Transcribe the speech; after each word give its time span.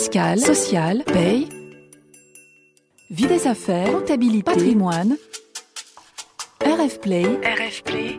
fiscale, 0.00 0.40
sociale, 0.40 1.04
paye, 1.04 1.46
vie 3.10 3.26
des 3.26 3.46
affaires, 3.46 3.92
comptabilité, 3.92 4.42
patrimoine. 4.42 5.18
RF 6.64 7.00
Play, 7.00 7.24
RF 7.24 7.82
Play, 7.82 8.18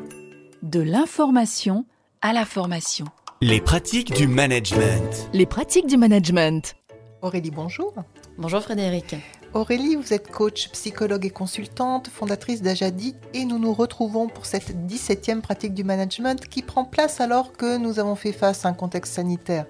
de 0.61 0.79
l'information 0.79 1.85
à 2.21 2.33
la 2.33 2.45
formation. 2.45 3.05
Les 3.41 3.61
pratiques 3.61 4.13
du 4.13 4.27
management. 4.27 5.27
Les 5.33 5.47
pratiques 5.47 5.87
du 5.87 5.97
management. 5.97 6.75
Aurélie, 7.23 7.49
bonjour. 7.49 7.95
Bonjour 8.37 8.61
Frédéric. 8.61 9.15
Aurélie, 9.55 9.95
vous 9.95 10.13
êtes 10.13 10.29
coach, 10.29 10.69
psychologue 10.73 11.25
et 11.25 11.31
consultante, 11.31 12.09
fondatrice 12.09 12.61
d'Ajadi 12.61 13.15
et 13.33 13.43
nous 13.43 13.57
nous 13.57 13.73
retrouvons 13.73 14.27
pour 14.27 14.45
cette 14.45 14.69
17e 14.85 15.41
pratique 15.41 15.73
du 15.73 15.83
management 15.83 16.47
qui 16.47 16.61
prend 16.61 16.85
place 16.85 17.19
alors 17.21 17.53
que 17.53 17.77
nous 17.79 17.97
avons 17.97 18.15
fait 18.15 18.33
face 18.33 18.65
à 18.65 18.69
un 18.69 18.73
contexte 18.73 19.15
sanitaire 19.15 19.65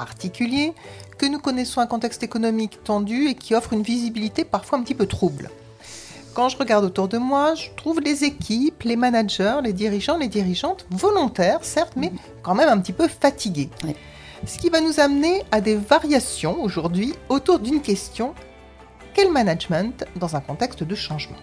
particulier, 0.00 0.72
que 1.18 1.26
nous 1.26 1.38
connaissons 1.38 1.82
un 1.82 1.86
contexte 1.86 2.22
économique 2.22 2.82
tendu 2.84 3.28
et 3.28 3.34
qui 3.34 3.54
offre 3.54 3.74
une 3.74 3.82
visibilité 3.82 4.44
parfois 4.44 4.78
un 4.78 4.82
petit 4.82 4.94
peu 4.94 5.04
trouble. 5.04 5.50
Quand 6.32 6.48
je 6.48 6.56
regarde 6.56 6.86
autour 6.86 7.06
de 7.08 7.18
moi, 7.18 7.54
je 7.54 7.68
trouve 7.76 8.00
les 8.00 8.24
équipes, 8.24 8.82
les 8.84 8.96
managers, 8.96 9.58
les 9.62 9.74
dirigeants, 9.74 10.16
les 10.16 10.28
dirigeantes 10.28 10.86
volontaires, 10.90 11.62
certes, 11.64 11.92
mais 11.96 12.12
quand 12.42 12.54
même 12.54 12.70
un 12.70 12.78
petit 12.78 12.94
peu 12.94 13.08
fatigués. 13.08 13.68
Ce 14.46 14.56
qui 14.56 14.70
va 14.70 14.80
nous 14.80 15.00
amener 15.00 15.42
à 15.50 15.60
des 15.60 15.76
variations 15.76 16.62
aujourd'hui 16.62 17.14
autour 17.28 17.58
d'une 17.58 17.82
question 17.82 18.34
quel 19.12 19.30
management 19.30 20.06
dans 20.16 20.34
un 20.34 20.40
contexte 20.40 20.82
de 20.82 20.94
changement? 20.94 21.36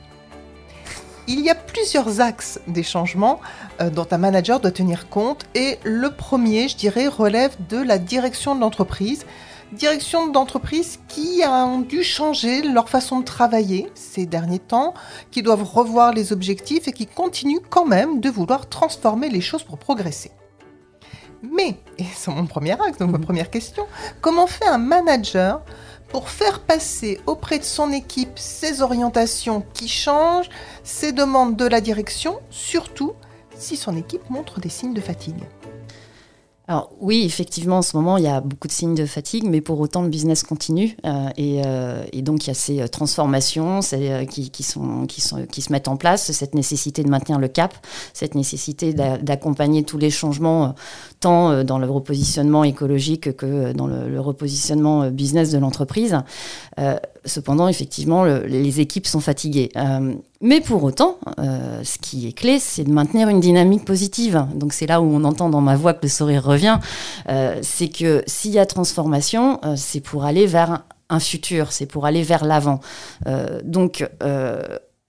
Il 1.28 1.42
y 1.42 1.50
a 1.50 1.56
plusieurs 1.56 2.22
axes 2.22 2.60
des 2.68 2.84
changements 2.84 3.40
euh, 3.82 3.90
dont 3.90 4.08
un 4.12 4.18
manager 4.18 4.60
doit 4.60 4.72
tenir 4.72 5.10
compte 5.10 5.46
et 5.56 5.78
le 5.84 6.12
premier, 6.12 6.68
je 6.70 6.78
dirais, 6.78 7.08
relève 7.08 7.56
de 7.70 7.78
la 7.78 7.98
direction 7.98 8.56
de 8.56 8.62
l'entreprise. 8.62 9.26
Direction 9.74 10.28
d'entreprise 10.28 11.00
qui 11.10 11.42
ont 11.46 11.80
dû 11.80 12.02
changer 12.02 12.62
leur 12.62 12.88
façon 12.88 13.20
de 13.20 13.26
travailler 13.26 13.92
ces 13.96 14.26
derniers 14.26 14.60
temps, 14.60 14.94
qui 15.30 15.44
doivent 15.44 15.64
revoir 15.64 16.14
les 16.14 16.32
objectifs 16.32 16.88
et 16.88 16.94
qui 16.94 17.06
continuent 17.06 17.60
quand 17.70 17.86
même 17.86 18.22
de 18.22 18.30
vouloir 18.30 18.70
transformer 18.70 19.28
les 19.28 19.42
choses 19.42 19.64
pour 19.64 19.78
progresser. 19.78 20.32
Mais, 21.44 21.76
et 21.98 22.06
c'est 22.16 22.32
mon 22.32 22.46
premier 22.46 22.74
axe, 22.82 22.98
donc 22.98 23.12
ma 23.12 23.18
mmh. 23.18 23.26
première 23.26 23.50
question, 23.50 23.86
comment 24.22 24.48
fait 24.48 24.68
un 24.68 24.78
manager 24.78 25.62
pour 26.10 26.30
faire 26.30 26.60
passer 26.62 27.20
auprès 27.26 27.60
de 27.60 27.64
son 27.64 27.92
équipe 27.92 28.38
ses 28.38 28.82
orientations 28.82 29.64
qui 29.74 29.88
changent, 29.88 30.50
ses 30.84 31.12
demandes 31.12 31.56
de 31.56 31.66
la 31.66 31.82
direction, 31.82 32.40
surtout 32.50 33.14
si 33.58 33.76
son 33.76 33.98
équipe 33.98 34.30
montre 34.30 34.60
des 34.60 34.70
signes 34.70 34.94
de 34.94 35.02
fatigue. 35.02 35.44
Alors 36.70 36.92
oui, 37.00 37.24
effectivement, 37.24 37.78
en 37.78 37.82
ce 37.82 37.96
moment, 37.96 38.18
il 38.18 38.26
y 38.26 38.28
a 38.28 38.42
beaucoup 38.42 38.68
de 38.68 38.74
signes 38.74 38.94
de 38.94 39.06
fatigue, 39.06 39.46
mais 39.46 39.62
pour 39.62 39.80
autant, 39.80 40.02
le 40.02 40.10
business 40.10 40.44
continue. 40.44 40.98
Euh, 41.06 41.30
euh, 41.40 42.04
et, 42.12 42.22
donc, 42.22 42.44
il 42.44 42.48
y 42.48 42.52
a 42.52 42.54
ces 42.54 42.82
euh, 42.82 42.88
transformations 42.88 43.80
qui, 43.80 44.64
se 44.64 45.72
mettent 45.72 45.88
en 45.88 45.96
place, 45.96 46.30
cette 46.34 46.56
nécessité 46.56 47.04
de 47.04 47.10
maintenir 47.10 47.40
le 47.40 47.48
cap, 47.48 47.74
cette 48.12 48.36
nécessité 48.36 48.94
d'accompagner 48.94 49.84
tous 49.84 49.98
les 49.98 50.10
changements, 50.10 50.76
tant 51.22 51.64
dans 51.64 51.80
le 51.80 51.90
repositionnement 51.90 52.66
écologique 52.66 53.38
que 53.38 53.72
dans 53.72 53.88
le, 53.88 54.20
repositionnement 54.20 55.10
business 55.10 55.52
de 55.52 55.60
l'entreprise. 55.60 56.18
Cependant, 57.28 57.68
effectivement, 57.68 58.24
les 58.26 58.80
équipes 58.80 59.08
sont 59.08 59.20
fatiguées. 59.20 59.70
Mais 60.42 60.62
pour 60.62 60.84
autant, 60.84 61.18
euh, 61.40 61.84
ce 61.84 61.98
qui 61.98 62.28
est 62.28 62.32
clé, 62.32 62.60
c'est 62.60 62.84
de 62.84 62.92
maintenir 62.92 63.28
une 63.30 63.40
dynamique 63.40 63.86
positive. 63.86 64.46
Donc 64.54 64.74
c'est 64.74 64.86
là 64.86 65.02
où 65.02 65.06
on 65.06 65.24
entend 65.24 65.50
dans 65.50 65.62
ma 65.62 65.76
voix 65.76 65.94
que 65.94 66.04
le 66.04 66.10
sourire 66.10 66.44
revient. 66.44 66.80
Euh, 67.30 67.58
c'est 67.64 67.88
que 67.88 68.24
s'il 68.28 68.52
y 68.52 68.60
a 68.60 68.66
transformation, 68.66 69.60
euh, 69.66 69.74
c'est 69.76 70.00
pour 70.00 70.26
aller 70.26 70.46
vers 70.46 70.84
un 71.10 71.20
futur, 71.20 71.72
c'est 71.72 71.86
pour 71.86 72.06
aller 72.06 72.22
vers 72.22 72.44
l'avant. 72.44 72.82
donc 73.64 74.06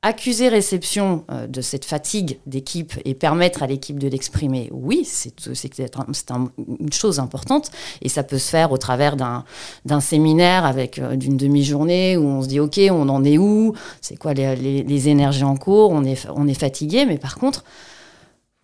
accuser 0.02 0.48
réception 0.48 1.24
euh, 1.30 1.46
de 1.48 1.60
cette 1.60 1.84
fatigue 1.84 2.38
d'équipe 2.46 2.92
et 3.04 3.14
permettre 3.14 3.62
à 3.62 3.66
l'équipe 3.66 3.98
de 3.98 4.06
l'exprimer, 4.06 4.68
oui, 4.72 5.04
c'est 5.04 5.34
une 5.46 6.92
chose 6.92 7.18
importante 7.18 7.70
et 8.00 8.08
ça 8.08 8.22
peut 8.22 8.38
se 8.38 8.48
faire 8.48 8.70
au 8.70 8.78
travers 8.78 9.16
d'un 9.16 10.00
séminaire 10.00 10.64
avec 10.64 10.98
euh, 10.98 11.16
d'une 11.16 11.36
demi-journée 11.36 12.16
où 12.16 12.26
on 12.26 12.42
se 12.42 12.48
dit 12.48 12.60
ok, 12.60 12.80
on 12.90 13.08
en 13.08 13.24
est 13.24 13.38
où, 13.38 13.74
c'est 14.00 14.16
quoi 14.16 14.34
les, 14.34 15.08
énergies 15.08 15.44
en 15.44 15.56
cours, 15.56 15.90
on 15.90 16.04
est 16.04 16.54
fatigué, 16.54 17.04
mais 17.06 17.18
par 17.18 17.36
contre, 17.36 17.64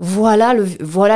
voilà 0.01 0.55
le, 0.55 0.67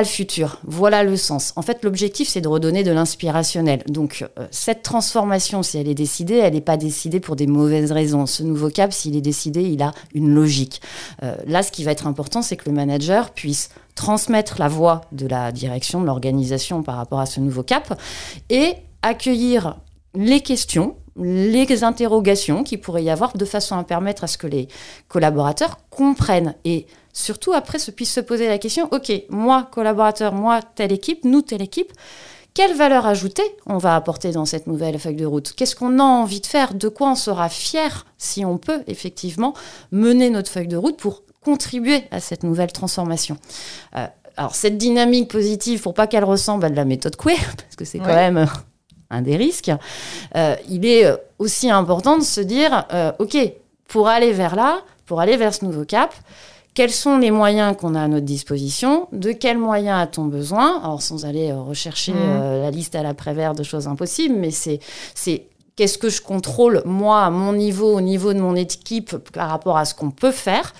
futur, 0.04 0.60
voilà 0.64 1.02
le 1.02 1.16
sens. 1.16 1.52
En 1.56 1.62
fait, 1.62 1.82
l'objectif, 1.82 2.28
c'est 2.28 2.40
de 2.40 2.46
redonner 2.46 2.84
de 2.84 2.92
l'inspirationnel. 2.92 3.82
Donc, 3.88 4.24
euh, 4.38 4.46
cette 4.52 4.84
transformation, 4.84 5.64
si 5.64 5.78
elle 5.78 5.88
est 5.88 5.94
décidée, 5.94 6.36
elle 6.36 6.54
n'est 6.54 6.60
pas 6.60 6.76
décidée 6.76 7.18
pour 7.18 7.34
des 7.34 7.48
mauvaises 7.48 7.90
raisons. 7.90 8.26
Ce 8.26 8.44
nouveau 8.44 8.70
cap, 8.70 8.92
s'il 8.92 9.16
est 9.16 9.20
décidé, 9.20 9.62
il 9.62 9.82
a 9.82 9.92
une 10.14 10.32
logique. 10.32 10.80
Euh, 11.24 11.34
là, 11.46 11.64
ce 11.64 11.72
qui 11.72 11.82
va 11.82 11.90
être 11.90 12.06
important, 12.06 12.40
c'est 12.40 12.56
que 12.56 12.70
le 12.70 12.72
manager 12.76 13.30
puisse 13.30 13.70
transmettre 13.96 14.60
la 14.60 14.68
voix 14.68 15.00
de 15.10 15.26
la 15.26 15.50
direction, 15.50 16.00
de 16.00 16.06
l'organisation 16.06 16.84
par 16.84 16.96
rapport 16.96 17.18
à 17.18 17.26
ce 17.26 17.40
nouveau 17.40 17.64
cap 17.64 18.00
et 18.48 18.74
accueillir 19.02 19.76
les 20.14 20.40
questions, 20.40 20.94
les 21.16 21.82
interrogations 21.82 22.62
qui 22.62 22.76
pourrait 22.76 23.02
y 23.02 23.10
avoir 23.10 23.36
de 23.36 23.44
façon 23.44 23.76
à 23.76 23.82
permettre 23.82 24.22
à 24.22 24.28
ce 24.28 24.38
que 24.38 24.46
les 24.46 24.68
collaborateurs 25.08 25.78
comprennent 25.90 26.54
et 26.64 26.86
surtout 27.18 27.52
après 27.52 27.78
se 27.78 27.90
puissent 27.90 28.12
se 28.12 28.20
poser 28.20 28.46
la 28.46 28.58
question, 28.58 28.88
ok, 28.92 29.12
moi 29.28 29.68
collaborateur, 29.72 30.32
moi 30.32 30.60
telle 30.62 30.92
équipe, 30.92 31.24
nous 31.24 31.42
telle 31.42 31.62
équipe, 31.62 31.92
quelle 32.54 32.74
valeur 32.74 33.06
ajoutée 33.06 33.56
on 33.66 33.78
va 33.78 33.96
apporter 33.96 34.30
dans 34.30 34.44
cette 34.44 34.66
nouvelle 34.66 34.98
feuille 34.98 35.16
de 35.16 35.26
route? 35.26 35.52
Qu'est-ce 35.52 35.76
qu'on 35.76 35.98
a 35.98 36.02
envie 36.02 36.40
de 36.40 36.46
faire? 36.46 36.74
De 36.74 36.88
quoi 36.88 37.10
on 37.10 37.14
sera 37.14 37.48
fier 37.48 38.06
si 38.18 38.44
on 38.44 38.58
peut 38.58 38.82
effectivement 38.86 39.54
mener 39.92 40.30
notre 40.30 40.50
feuille 40.50 40.68
de 40.68 40.76
route 40.76 40.96
pour 40.96 41.22
contribuer 41.44 42.04
à 42.10 42.20
cette 42.20 42.42
nouvelle 42.42 42.72
transformation? 42.72 43.36
Euh, 43.96 44.06
alors 44.36 44.54
cette 44.54 44.78
dynamique 44.78 45.28
positive, 45.30 45.82
pour 45.82 45.94
pas 45.94 46.06
qu'elle 46.06 46.24
ressemble 46.24 46.64
à 46.64 46.70
de 46.70 46.76
la 46.76 46.84
méthode 46.84 47.16
Coué, 47.16 47.34
parce 47.56 47.76
que 47.76 47.84
c'est 47.84 47.98
quand 47.98 48.06
même 48.06 48.38
euh, 48.38 48.46
un 49.10 49.22
des 49.22 49.36
risques, 49.36 49.72
euh, 50.36 50.56
il 50.68 50.86
est 50.86 51.06
aussi 51.38 51.70
important 51.70 52.18
de 52.18 52.24
se 52.24 52.40
dire, 52.40 52.86
ok, 53.18 53.36
pour 53.88 54.08
aller 54.08 54.32
vers 54.32 54.54
là, 54.54 54.82
pour 55.06 55.20
aller 55.20 55.36
vers 55.36 55.54
ce 55.54 55.64
nouveau 55.64 55.84
cap, 55.84 56.14
quels 56.78 56.92
sont 56.92 57.18
les 57.18 57.32
moyens 57.32 57.76
qu'on 57.76 57.96
a 57.96 58.02
à 58.02 58.06
notre 58.06 58.24
disposition 58.24 59.08
De 59.10 59.32
quels 59.32 59.58
moyens 59.58 60.00
a-t-on 60.00 60.26
besoin 60.26 60.80
Alors, 60.84 61.02
sans 61.02 61.24
aller 61.24 61.50
euh, 61.50 61.60
rechercher 61.60 62.12
mmh. 62.12 62.16
euh, 62.20 62.62
la 62.62 62.70
liste 62.70 62.94
à 62.94 63.02
la 63.02 63.14
prévère 63.14 63.56
de 63.56 63.64
choses 63.64 63.88
impossibles, 63.88 64.36
mais 64.38 64.52
c'est 64.52 64.78
qu'est-ce 65.74 65.98
que 65.98 66.08
je 66.08 66.22
contrôle, 66.22 66.82
moi, 66.84 67.24
à 67.24 67.30
mon 67.30 67.52
niveau, 67.52 67.96
au 67.96 68.00
niveau 68.00 68.32
de 68.32 68.38
mon 68.38 68.54
équipe, 68.54 69.16
par 69.32 69.50
rapport 69.50 69.76
à 69.76 69.84
ce 69.86 69.94
qu'on 69.96 70.12
peut 70.12 70.30
faire 70.30 70.72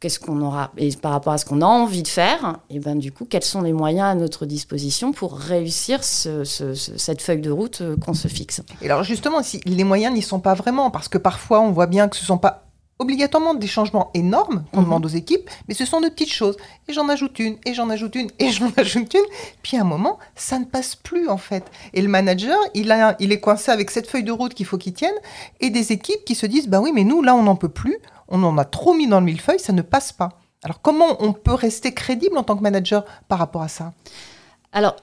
Qu'est-ce 0.00 0.20
qu'on 0.20 0.38
aura 0.42 0.70
Et 0.76 0.90
par 0.96 1.12
rapport 1.12 1.32
à 1.32 1.38
ce 1.38 1.46
qu'on 1.46 1.62
a 1.62 1.66
envie 1.66 2.02
de 2.02 2.08
faire, 2.08 2.58
et 2.68 2.78
ben 2.78 2.98
du 2.98 3.10
coup, 3.10 3.24
quels 3.24 3.42
sont 3.42 3.62
les 3.62 3.72
moyens 3.72 4.08
à 4.08 4.14
notre 4.14 4.44
disposition 4.44 5.12
pour 5.12 5.38
réussir 5.38 6.04
cette 6.04 7.22
feuille 7.22 7.40
de 7.40 7.50
route 7.50 7.80
euh, 7.80 7.96
qu'on 7.96 8.12
se 8.12 8.28
fixe? 8.28 8.60
Et 8.82 8.84
alors, 8.84 9.02
justement, 9.02 9.42
si 9.42 9.62
les 9.64 9.84
moyens 9.84 10.12
n'y 10.14 10.20
sont 10.20 10.40
pas 10.40 10.52
vraiment, 10.52 10.90
parce 10.90 11.08
que 11.08 11.16
parfois, 11.16 11.62
on 11.62 11.70
voit 11.70 11.86
bien 11.86 12.08
que 12.08 12.16
ce 12.16 12.22
ne 12.24 12.26
sont 12.26 12.38
pas 12.38 12.64
obligatoirement 13.02 13.54
des 13.54 13.66
changements 13.66 14.10
énormes 14.14 14.64
qu'on 14.72 14.80
mhm. 14.80 14.84
demande 14.84 15.06
aux 15.06 15.10
équipes, 15.10 15.48
mais 15.68 15.74
ce 15.74 15.84
sont 15.84 16.00
de 16.00 16.08
petites 16.08 16.32
choses. 16.32 16.56
Et 16.88 16.92
j'en 16.92 17.08
ajoute 17.08 17.38
une, 17.38 17.56
et 17.66 17.74
j'en 17.74 17.90
ajoute 17.90 18.14
une, 18.14 18.30
et 18.38 18.50
j'en 18.52 18.70
ajoute 18.76 19.14
une. 19.14 19.24
Puis 19.62 19.76
à 19.76 19.82
un 19.82 19.84
moment, 19.84 20.18
ça 20.34 20.58
ne 20.58 20.64
passe 20.64 20.96
plus 20.96 21.28
en 21.28 21.36
fait. 21.36 21.64
Et 21.92 22.02
le 22.02 22.08
manager, 22.08 22.58
il, 22.74 22.90
a, 22.90 23.16
il 23.18 23.32
est 23.32 23.40
coincé 23.40 23.70
avec 23.70 23.90
cette 23.90 24.08
feuille 24.08 24.24
de 24.24 24.32
route 24.32 24.54
qu'il 24.54 24.66
faut 24.66 24.78
qu'il 24.78 24.94
tienne, 24.94 25.14
et 25.60 25.70
des 25.70 25.92
équipes 25.92 26.24
qui 26.24 26.34
se 26.34 26.46
disent, 26.46 26.68
bah 26.68 26.80
oui, 26.80 26.92
mais 26.94 27.04
nous, 27.04 27.22
là, 27.22 27.34
on 27.34 27.42
n'en 27.42 27.56
peut 27.56 27.68
plus, 27.68 27.98
on 28.28 28.42
en 28.42 28.56
a 28.58 28.64
trop 28.64 28.94
mis 28.94 29.06
dans 29.06 29.20
le 29.20 29.26
millefeuille, 29.26 29.60
ça 29.60 29.72
ne 29.72 29.82
passe 29.82 30.12
pas. 30.12 30.38
Alors 30.64 30.80
comment 30.80 31.16
on 31.20 31.32
peut 31.32 31.54
rester 31.54 31.92
crédible 31.92 32.38
en 32.38 32.44
tant 32.44 32.56
que 32.56 32.62
manager 32.62 33.04
par 33.28 33.38
rapport 33.38 33.62
à 33.62 33.68
ça? 33.68 33.92
Alors, 34.72 34.96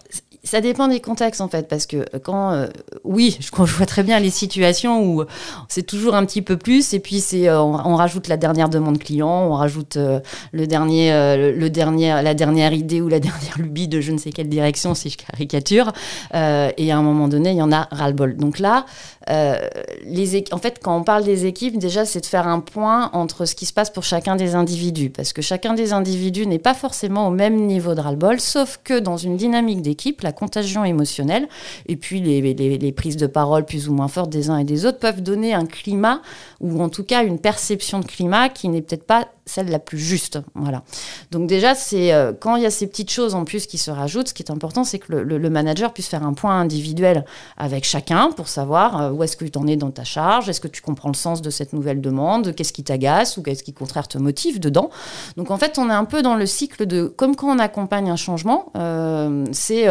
ça 0.44 0.62
dépend 0.62 0.88
des 0.88 1.02
contextes 1.02 1.42
en 1.42 1.50
fait, 1.50 1.68
parce 1.68 1.86
que 1.86 2.06
quand, 2.20 2.52
euh, 2.52 2.68
oui, 3.04 3.38
je, 3.42 3.50
vois 3.52 3.86
très 3.86 4.04
bien 4.04 4.20
les 4.20 4.30
situations 4.30 5.04
où 5.04 5.26
c'est 5.68 5.84
toujours 5.84 6.16
un 6.16 6.26
petit 6.26 6.42
peu 6.42 6.58
plus, 6.58 6.94
et 6.94 7.00
puis 7.00 7.20
c'est, 7.20 7.50
euh, 7.50 7.62
on, 7.62 7.96
rajoute 7.96 8.28
la 8.28 8.38
dernière 8.38 8.70
demande 8.70 9.00
client, 9.00 9.48
on 9.50 9.54
rajoute 9.54 9.98
euh, 9.98 10.22
le 10.54 10.66
dernier, 10.68 11.12
le, 11.12 11.70
dernier, 11.70 12.22
la 12.24 12.34
dernière 12.34 12.74
idée 12.74 13.02
ou 13.02 13.10
la 13.10 13.20
dernière 13.20 13.58
lubie 13.58 13.88
de 13.88 14.00
je 14.00 14.12
ne 14.12 14.18
sais 14.18 14.32
quelle 14.32 14.48
direction 14.50 14.96
si 14.96 15.10
je 15.10 15.18
caricature, 15.18 15.92
et 16.34 16.92
à 16.92 16.98
un 16.98 17.02
moment 17.02 17.28
donné, 17.28 17.52
il 17.52 17.58
y 17.58 17.62
en 17.62 17.72
a 17.72 17.88
ras-le-bol. 17.92 18.38
Donc 18.38 18.60
là, 18.60 18.86
les 19.28 20.44
en 20.52 20.58
fait, 20.58 20.80
quand 20.82 20.96
on 20.96 21.04
parle 21.04 21.24
des 21.24 21.46
équipes, 21.46 21.78
déjà, 21.78 22.06
c'est 22.06 22.22
de 22.22 22.26
faire 22.26 22.48
un 22.48 22.60
point 22.60 23.10
entre 23.14 23.46
ce 23.46 23.56
qui 23.56 23.66
se 23.66 23.74
passe 23.74 23.90
pour 23.90 24.04
chacun 24.04 24.36
des 24.36 24.56
individus, 24.56 25.10
parce 25.10 25.34
que 25.34 25.42
chacun 25.42 25.74
des 25.74 25.92
individus 25.94 26.48
n'est 26.48 26.60
pas 26.60 26.74
forcément 26.74 27.28
au 27.28 27.32
même 27.32 27.56
niveau 27.56 27.96
de 27.96 28.02
ras-le-bol, 28.02 28.40
sauf 28.40 28.80
que 28.84 29.00
dans 29.00 29.18
une 29.18 29.36
dynamique 29.36 29.82
d'équipe, 29.82 30.22
la 30.30 30.34
contagion 30.34 30.86
émotionnelle. 30.86 31.48
Et 31.88 31.96
puis 31.96 32.22
les, 32.22 32.92
prises 32.92 33.18
de 33.18 33.28
parole 33.28 33.66
plus 33.66 33.90
ou 33.90 33.94
moins 33.94 34.08
fortes 34.08 34.30
des 34.30 34.50
uns 34.50 34.60
et 34.60 34.64
des 34.64 34.86
autres 34.86 35.00
peuvent 35.00 35.22
donner 35.22 35.54
un 35.54 35.66
climat 35.66 36.22
ou 36.60 36.82
en 36.82 36.90
tout 36.90 37.04
cas 37.04 37.24
une 37.24 37.40
perception 37.40 38.00
de 38.00 38.06
climat 38.06 38.50
qui 38.50 38.70
n'est 38.70 38.82
peut-être 38.82 39.06
pas 39.06 39.28
celle 39.50 39.70
la 39.70 39.80
plus 39.80 39.98
juste. 39.98 40.40
Voilà. 40.56 40.84
Donc 41.32 41.48
déjà, 41.48 41.76
c'est 41.76 42.14
euh, 42.14 42.34
quand 42.40 42.56
il 42.56 42.64
y 42.64 42.66
a 42.66 42.72
ces 42.72 42.88
petites 42.88 43.12
choses 43.12 43.36
en 43.36 43.46
plus 43.46 43.66
qui 43.66 43.78
se 43.78 43.92
rajoutent, 43.92 44.30
ce 44.30 44.34
qui 44.34 44.44
est 44.44 44.52
important, 44.52 44.84
c'est 44.84 45.00
que 45.00 45.14
le, 45.14 45.50
manager 45.50 45.92
puisse 45.92 46.08
faire 46.08 46.24
un 46.24 46.34
point 46.34 46.60
individuel 46.60 47.26
avec 47.58 47.84
chacun 47.84 48.32
pour 48.32 48.48
savoir 48.48 49.02
euh, 49.02 49.12
où 49.12 49.24
est-ce 49.24 49.36
que 49.36 49.46
tu 49.46 49.58
en 49.58 49.66
es 49.66 49.76
dans 49.76 49.90
ta 49.90 50.04
charge, 50.04 50.48
est-ce 50.48 50.62
que 50.62 50.68
tu 50.68 50.82
comprends 50.82 51.10
le 51.10 51.16
sens 51.16 51.42
de 51.42 51.50
cette 51.50 51.74
nouvelle 51.74 52.02
demande, 52.02 52.54
qu'est-ce 52.54 52.72
qui 52.72 52.84
t'agace 52.84 53.38
ou 53.38 53.42
qu'est-ce 53.42 53.64
qui, 53.64 53.72
au 53.72 53.80
contraire, 53.80 54.08
te 54.08 54.20
motive 54.20 54.60
dedans. 54.60 54.92
Donc 55.38 55.50
en 55.50 55.58
fait, 55.58 55.80
on 55.80 55.90
est 55.90 55.94
un 55.94 56.06
peu 56.06 56.22
dans 56.22 56.36
le 56.36 56.46
cycle 56.46 56.86
de, 56.86 57.06
comme 57.06 57.36
quand 57.36 57.54
on 57.54 57.60
accompagne 57.60 58.12
un 58.12 58.16
changement, 58.16 58.72
euh, 58.78 59.46
c'est 59.52 59.88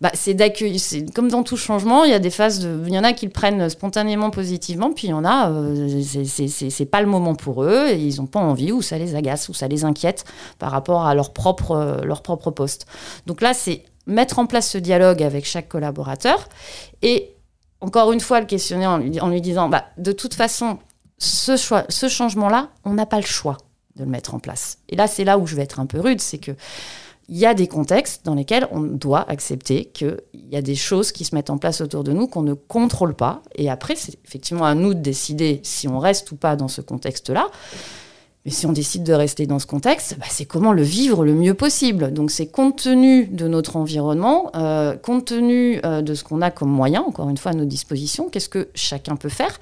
bah, 0.00 0.12
d'accueillir, 0.28 0.80
comme 1.14 1.28
dans 1.28 1.42
tout 1.42 1.58
changement, 1.58 2.04
il 2.04 2.10
y 2.10 2.14
a 2.14 2.18
des 2.18 2.30
phases, 2.30 2.60
de, 2.60 2.82
il 2.86 2.94
y 2.94 2.98
en 2.98 3.04
a 3.04 3.12
qui 3.12 3.26
le 3.26 3.32
prennent 3.32 3.68
spontanément 3.68 4.30
positivement, 4.30 4.92
puis 4.92 5.08
il 5.08 5.10
y 5.10 5.14
en 5.14 5.24
a, 5.26 5.52
c'est 6.02 6.86
pas 6.86 7.02
le 7.02 7.06
moment 7.06 7.34
pour 7.34 7.64
eux, 7.64 7.90
ils 7.90 8.16
n'ont 8.16 8.26
pas 8.26 8.40
envie 8.40 8.72
ou 8.72 8.80
ça 8.80 8.93
les 8.98 9.14
agace 9.14 9.48
ou 9.48 9.54
ça 9.54 9.68
les 9.68 9.84
inquiète 9.84 10.24
par 10.58 10.70
rapport 10.70 11.06
à 11.06 11.14
leur 11.14 11.32
propre, 11.32 11.72
euh, 11.72 12.02
leur 12.02 12.22
propre 12.22 12.50
poste. 12.50 12.86
Donc 13.26 13.40
là, 13.40 13.54
c'est 13.54 13.84
mettre 14.06 14.38
en 14.38 14.46
place 14.46 14.70
ce 14.70 14.78
dialogue 14.78 15.22
avec 15.22 15.46
chaque 15.46 15.68
collaborateur 15.68 16.48
et 17.02 17.34
encore 17.80 18.12
une 18.12 18.20
fois 18.20 18.40
le 18.40 18.46
questionner 18.46 18.86
en 18.86 18.98
lui, 18.98 19.40
disant 19.40 19.68
bah, 19.68 19.84
de 19.98 20.12
toute 20.12 20.34
façon, 20.34 20.78
ce, 21.18 21.56
ce 21.56 22.08
changement-là, 22.08 22.70
on 22.84 22.94
n'a 22.94 23.06
pas 23.06 23.20
le 23.20 23.26
choix 23.26 23.58
de 23.96 24.04
le 24.04 24.10
mettre 24.10 24.34
en 24.34 24.38
place. 24.38 24.78
Et 24.88 24.96
là, 24.96 25.06
c'est 25.06 25.24
là 25.24 25.38
où 25.38 25.46
je 25.46 25.54
vais 25.54 25.62
être 25.62 25.80
un 25.80 25.86
peu 25.86 26.00
rude, 26.00 26.20
c'est 26.20 26.38
que 26.38 26.52
il 27.28 27.38
y 27.38 27.46
a 27.46 27.54
des 27.54 27.68
contextes 27.68 28.24
dans 28.24 28.34
lesquels 28.34 28.68
on 28.70 28.80
doit 28.80 29.28
accepter 29.30 29.86
qu'il 29.86 30.20
y 30.34 30.56
a 30.56 30.62
des 30.62 30.74
choses 30.74 31.10
qui 31.10 31.24
se 31.24 31.34
mettent 31.34 31.50
en 31.50 31.58
place 31.58 31.80
autour 31.80 32.04
de 32.04 32.12
nous 32.12 32.26
qu'on 32.26 32.42
ne 32.42 32.52
contrôle 32.52 33.14
pas. 33.14 33.42
Et 33.54 33.70
après, 33.70 33.96
c'est 33.96 34.18
effectivement 34.24 34.66
à 34.66 34.74
nous 34.74 34.94
de 34.94 35.00
décider 35.00 35.60
si 35.62 35.88
on 35.88 35.98
reste 35.98 36.32
ou 36.32 36.36
pas 36.36 36.56
dans 36.56 36.68
ce 36.68 36.80
contexte-là. 36.80 37.46
Mais 38.44 38.50
si 38.50 38.66
on 38.66 38.72
décide 38.72 39.04
de 39.04 39.14
rester 39.14 39.46
dans 39.46 39.58
ce 39.58 39.66
contexte, 39.66 40.18
bah, 40.18 40.26
c'est 40.28 40.44
comment 40.44 40.72
le 40.72 40.82
vivre 40.82 41.24
le 41.24 41.32
mieux 41.32 41.54
possible. 41.54 42.12
Donc 42.12 42.30
c'est 42.30 42.46
compte 42.46 42.82
tenu 42.82 43.26
de 43.26 43.48
notre 43.48 43.76
environnement, 43.76 44.50
euh, 44.54 44.96
compte 44.96 45.26
tenu 45.26 45.80
euh, 45.84 46.02
de 46.02 46.14
ce 46.14 46.24
qu'on 46.24 46.42
a 46.42 46.50
comme 46.50 46.70
moyen, 46.70 47.02
encore 47.02 47.30
une 47.30 47.38
fois 47.38 47.52
à 47.52 47.54
nos 47.54 47.64
dispositions, 47.64 48.28
qu'est-ce 48.28 48.50
que 48.50 48.68
chacun 48.74 49.16
peut 49.16 49.30
faire. 49.30 49.58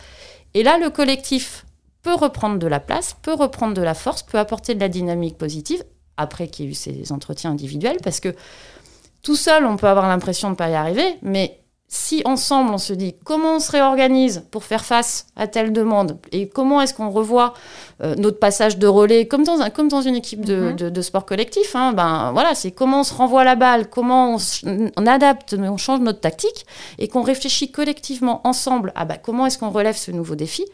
Et 0.54 0.64
là, 0.64 0.78
le 0.78 0.90
collectif 0.90 1.64
peut 2.02 2.14
reprendre 2.14 2.58
de 2.58 2.66
la 2.66 2.80
place, 2.80 3.16
peut 3.22 3.34
reprendre 3.34 3.74
de 3.74 3.82
la 3.82 3.94
force, 3.94 4.24
peut 4.24 4.38
apporter 4.38 4.74
de 4.74 4.80
la 4.80 4.88
dynamique 4.88 5.38
positive, 5.38 5.84
après 6.16 6.48
qu'il 6.48 6.64
y 6.64 6.68
ait 6.68 6.70
eu 6.72 6.74
ces 6.74 7.12
entretiens 7.12 7.52
individuels, 7.52 7.98
parce 8.02 8.18
que 8.18 8.34
tout 9.22 9.36
seul, 9.36 9.64
on 9.64 9.76
peut 9.76 9.86
avoir 9.86 10.08
l'impression 10.08 10.48
de 10.48 10.54
ne 10.54 10.56
pas 10.56 10.68
y 10.68 10.74
arriver, 10.74 11.16
mais 11.22 11.61
si 11.94 12.22
ensemble 12.24 12.72
on 12.72 12.78
se 12.78 12.94
dit 12.94 13.14
comment 13.22 13.56
on 13.56 13.60
se 13.60 13.70
réorganise 13.70 14.44
pour 14.50 14.64
faire 14.64 14.82
face 14.82 15.26
à 15.36 15.46
telle 15.46 15.74
demande 15.74 16.16
et 16.32 16.48
comment 16.48 16.80
est-ce 16.80 16.94
qu'on 16.94 17.10
revoit 17.10 17.52
euh, 18.02 18.14
notre 18.14 18.38
passage 18.38 18.78
de 18.78 18.86
relais 18.86 19.26
comme 19.26 19.44
dans, 19.44 19.60
un, 19.60 19.68
comme 19.68 19.88
dans 19.88 20.00
une 20.00 20.16
équipe 20.16 20.42
de, 20.42 20.70
mhm. 20.70 20.90
de, 20.90 21.02
sport 21.02 21.26
collectif, 21.26 21.76
hein, 21.76 21.92
ben 21.92 22.32
voilà, 22.32 22.54
c'est 22.54 22.70
comment 22.70 23.00
on 23.00 23.04
se 23.04 23.12
renvoie 23.12 23.44
la 23.44 23.56
balle, 23.56 23.90
comment 23.90 24.36
on, 24.36 24.90
on 24.96 25.06
adapte, 25.06 25.54
on 25.58 25.76
change 25.76 26.00
notre 26.00 26.20
tactique 26.20 26.64
et 26.98 27.08
qu'on 27.08 27.20
réfléchit 27.20 27.70
collectivement 27.70 28.40
ensemble 28.44 28.94
à 28.96 29.04
ben, 29.04 29.18
comment 29.22 29.44
est-ce 29.44 29.58
qu'on 29.58 29.70
relève 29.70 29.96
ce 29.96 30.10
nouveau 30.10 30.34
défi? 30.34 30.64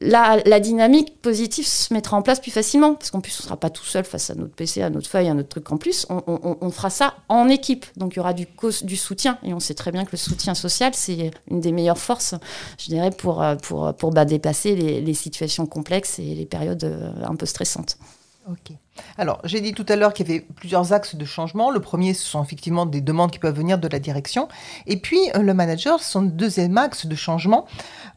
La, 0.00 0.60
dynamique 0.60 1.20
positive 1.20 1.66
se 1.66 1.92
mettra 1.94 2.16
en 2.16 2.22
place 2.22 2.40
plus 2.40 2.50
facilement, 2.50 2.94
parce 2.94 3.10
qu'en 3.10 3.20
plus, 3.20 3.38
on 3.38 3.42
ne 3.42 3.44
sera 3.44 3.56
pas 3.56 3.70
tout 3.70 3.84
seul 3.84 4.04
face 4.04 4.30
à 4.30 4.34
notre 4.34 4.54
PC, 4.54 4.82
à 4.82 4.90
notre 4.90 5.08
feuille, 5.08 5.28
à 5.28 5.34
notre 5.34 5.48
truc 5.48 5.70
en 5.70 5.76
plus. 5.76 6.06
On, 6.08 6.70
fera 6.70 6.90
ça 6.90 7.14
en 7.28 7.48
équipe. 7.48 7.86
Donc, 7.96 8.14
il 8.14 8.16
y 8.16 8.20
aura 8.20 8.32
du, 8.32 8.46
du 8.82 8.96
soutien. 8.96 9.38
Et 9.42 9.54
on 9.54 9.60
sait 9.60 9.74
très 9.74 9.92
bien 9.92 10.04
que 10.04 10.12
le 10.12 10.18
soutien 10.18 10.54
social, 10.54 10.92
c'est 10.94 11.30
une 11.50 11.60
des 11.60 11.72
meilleures 11.72 11.98
forces, 11.98 12.34
je 12.78 12.86
dirais, 12.86 13.10
pour, 13.10 13.44
pour, 13.62 13.94
pour 13.94 14.10
bah, 14.10 14.24
dépasser 14.24 14.74
les, 14.74 15.14
situations 15.14 15.66
complexes 15.66 16.18
et 16.18 16.34
les 16.34 16.46
périodes 16.46 16.84
euh, 16.84 17.12
un 17.22 17.36
peu 17.36 17.46
stressantes. 17.46 17.98
Ok. 18.48 18.76
Alors, 19.18 19.40
j'ai 19.44 19.60
dit 19.60 19.72
tout 19.72 19.86
à 19.88 19.96
l'heure 19.96 20.12
qu'il 20.12 20.26
y 20.28 20.30
avait 20.30 20.40
plusieurs 20.40 20.92
axes 20.92 21.14
de 21.14 21.24
changement. 21.24 21.70
Le 21.70 21.80
premier, 21.80 22.12
ce 22.12 22.26
sont 22.26 22.42
effectivement 22.42 22.86
des 22.86 23.00
demandes 23.00 23.30
qui 23.30 23.38
peuvent 23.38 23.56
venir 23.56 23.78
de 23.78 23.88
la 23.88 23.98
direction. 23.98 24.48
Et 24.86 24.96
puis, 24.96 25.18
euh, 25.34 25.42
le 25.42 25.54
manager, 25.54 26.00
son 26.00 26.22
deuxième 26.22 26.76
axe 26.76 27.06
de 27.06 27.14
changement, 27.14 27.66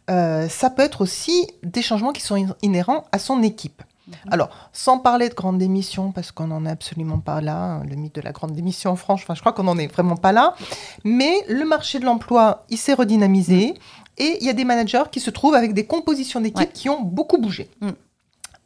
euh, 0.09 0.49
ça 0.49 0.69
peut 0.69 0.81
être 0.81 1.01
aussi 1.01 1.47
des 1.63 1.81
changements 1.81 2.11
qui 2.11 2.21
sont 2.21 2.55
inhérents 2.61 3.05
à 3.11 3.19
son 3.19 3.43
équipe. 3.43 3.83
Mhm. 4.07 4.15
Alors, 4.31 4.49
sans 4.73 4.99
parler 4.99 5.29
de 5.29 5.35
grande 5.35 5.57
démission, 5.57 6.11
parce 6.11 6.31
qu'on 6.31 6.47
n'en 6.47 6.65
est 6.65 6.69
absolument 6.69 7.19
pas 7.19 7.41
là, 7.41 7.57
hein, 7.57 7.83
le 7.87 7.95
mythe 7.95 8.15
de 8.15 8.21
la 8.21 8.31
grande 8.31 8.51
démission 8.51 8.91
en 8.91 8.95
France, 8.95 9.21
enfin, 9.23 9.35
je 9.35 9.39
crois 9.41 9.53
qu'on 9.53 9.63
n'en 9.63 9.77
est 9.77 9.87
vraiment 9.87 10.17
pas 10.17 10.31
là, 10.31 10.55
mais 11.03 11.33
le 11.47 11.65
marché 11.65 11.99
de 11.99 12.05
l'emploi, 12.05 12.65
il 12.69 12.77
s'est 12.77 12.93
redynamisé, 12.93 13.73
et 14.17 14.37
il 14.39 14.45
y 14.45 14.49
a 14.49 14.53
des 14.53 14.65
managers 14.65 15.03
qui 15.11 15.19
se 15.19 15.29
trouvent 15.29 15.55
avec 15.55 15.73
des 15.73 15.85
compositions 15.85 16.39
d'équipe 16.39 16.71
qui 16.73 16.89
ont 16.89 17.01
beaucoup 17.01 17.37
bougé. 17.37 17.69
Mm. 17.81 17.89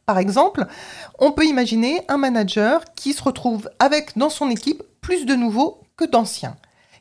Par 0.10 0.18
exemple, 0.18 0.66
on 1.20 1.32
peut 1.32 1.46
imaginer 1.46 2.02
un 2.08 2.18
manager 2.18 2.84
qui 2.96 3.14
se 3.14 3.22
retrouve 3.22 3.70
avec 3.78 4.18
dans 4.18 4.32
son 4.32 4.50
équipe 4.50 4.82
plus 5.02 5.28
de 5.28 5.36
nouveaux 5.36 5.82
que 5.98 6.04
d'anciens. 6.04 6.58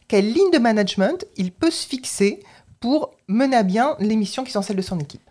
Quelle 0.09 0.31
ligne 0.31 0.51
de 0.53 0.59
management 0.59 1.25
il 1.39 1.51
peut 1.51 1.71
se 1.71 1.87
fixer 1.87 2.41
pour 2.81 3.13
mener 3.27 3.57
à 3.57 3.63
bien 3.63 3.97
les 3.99 4.15
missions 4.15 4.45
qui 4.45 4.53
sont 4.53 4.61
celles 4.61 4.77
de 4.77 4.83
son 4.83 4.99
équipe? 4.99 5.28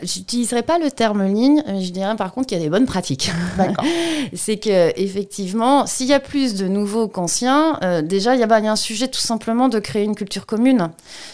J'utiliserai 0.00 0.62
pas 0.62 0.78
le 0.78 0.90
terme 0.90 1.26
ligne, 1.26 1.62
je 1.66 1.90
dirais 1.90 2.16
par 2.16 2.32
contre 2.32 2.46
qu'il 2.46 2.56
y 2.56 2.60
a 2.60 2.64
des 2.64 2.70
bonnes 2.70 2.86
pratiques. 2.86 3.30
c'est 4.34 4.56
que 4.56 4.98
effectivement, 4.98 5.84
s'il 5.86 6.06
y 6.06 6.14
a 6.14 6.20
plus 6.20 6.54
de 6.54 6.66
nouveaux 6.66 7.08
qu'anciens, 7.08 7.78
euh, 7.82 8.00
déjà 8.00 8.34
il 8.34 8.40
y, 8.40 8.42
a, 8.42 8.52
un 8.52 8.76
sujet 8.76 9.08
tout 9.08 9.20
simplement 9.20 9.68
de 9.68 9.78
créer 9.78 10.04
une 10.04 10.14
culture 10.14 10.46
commune. 10.46 10.88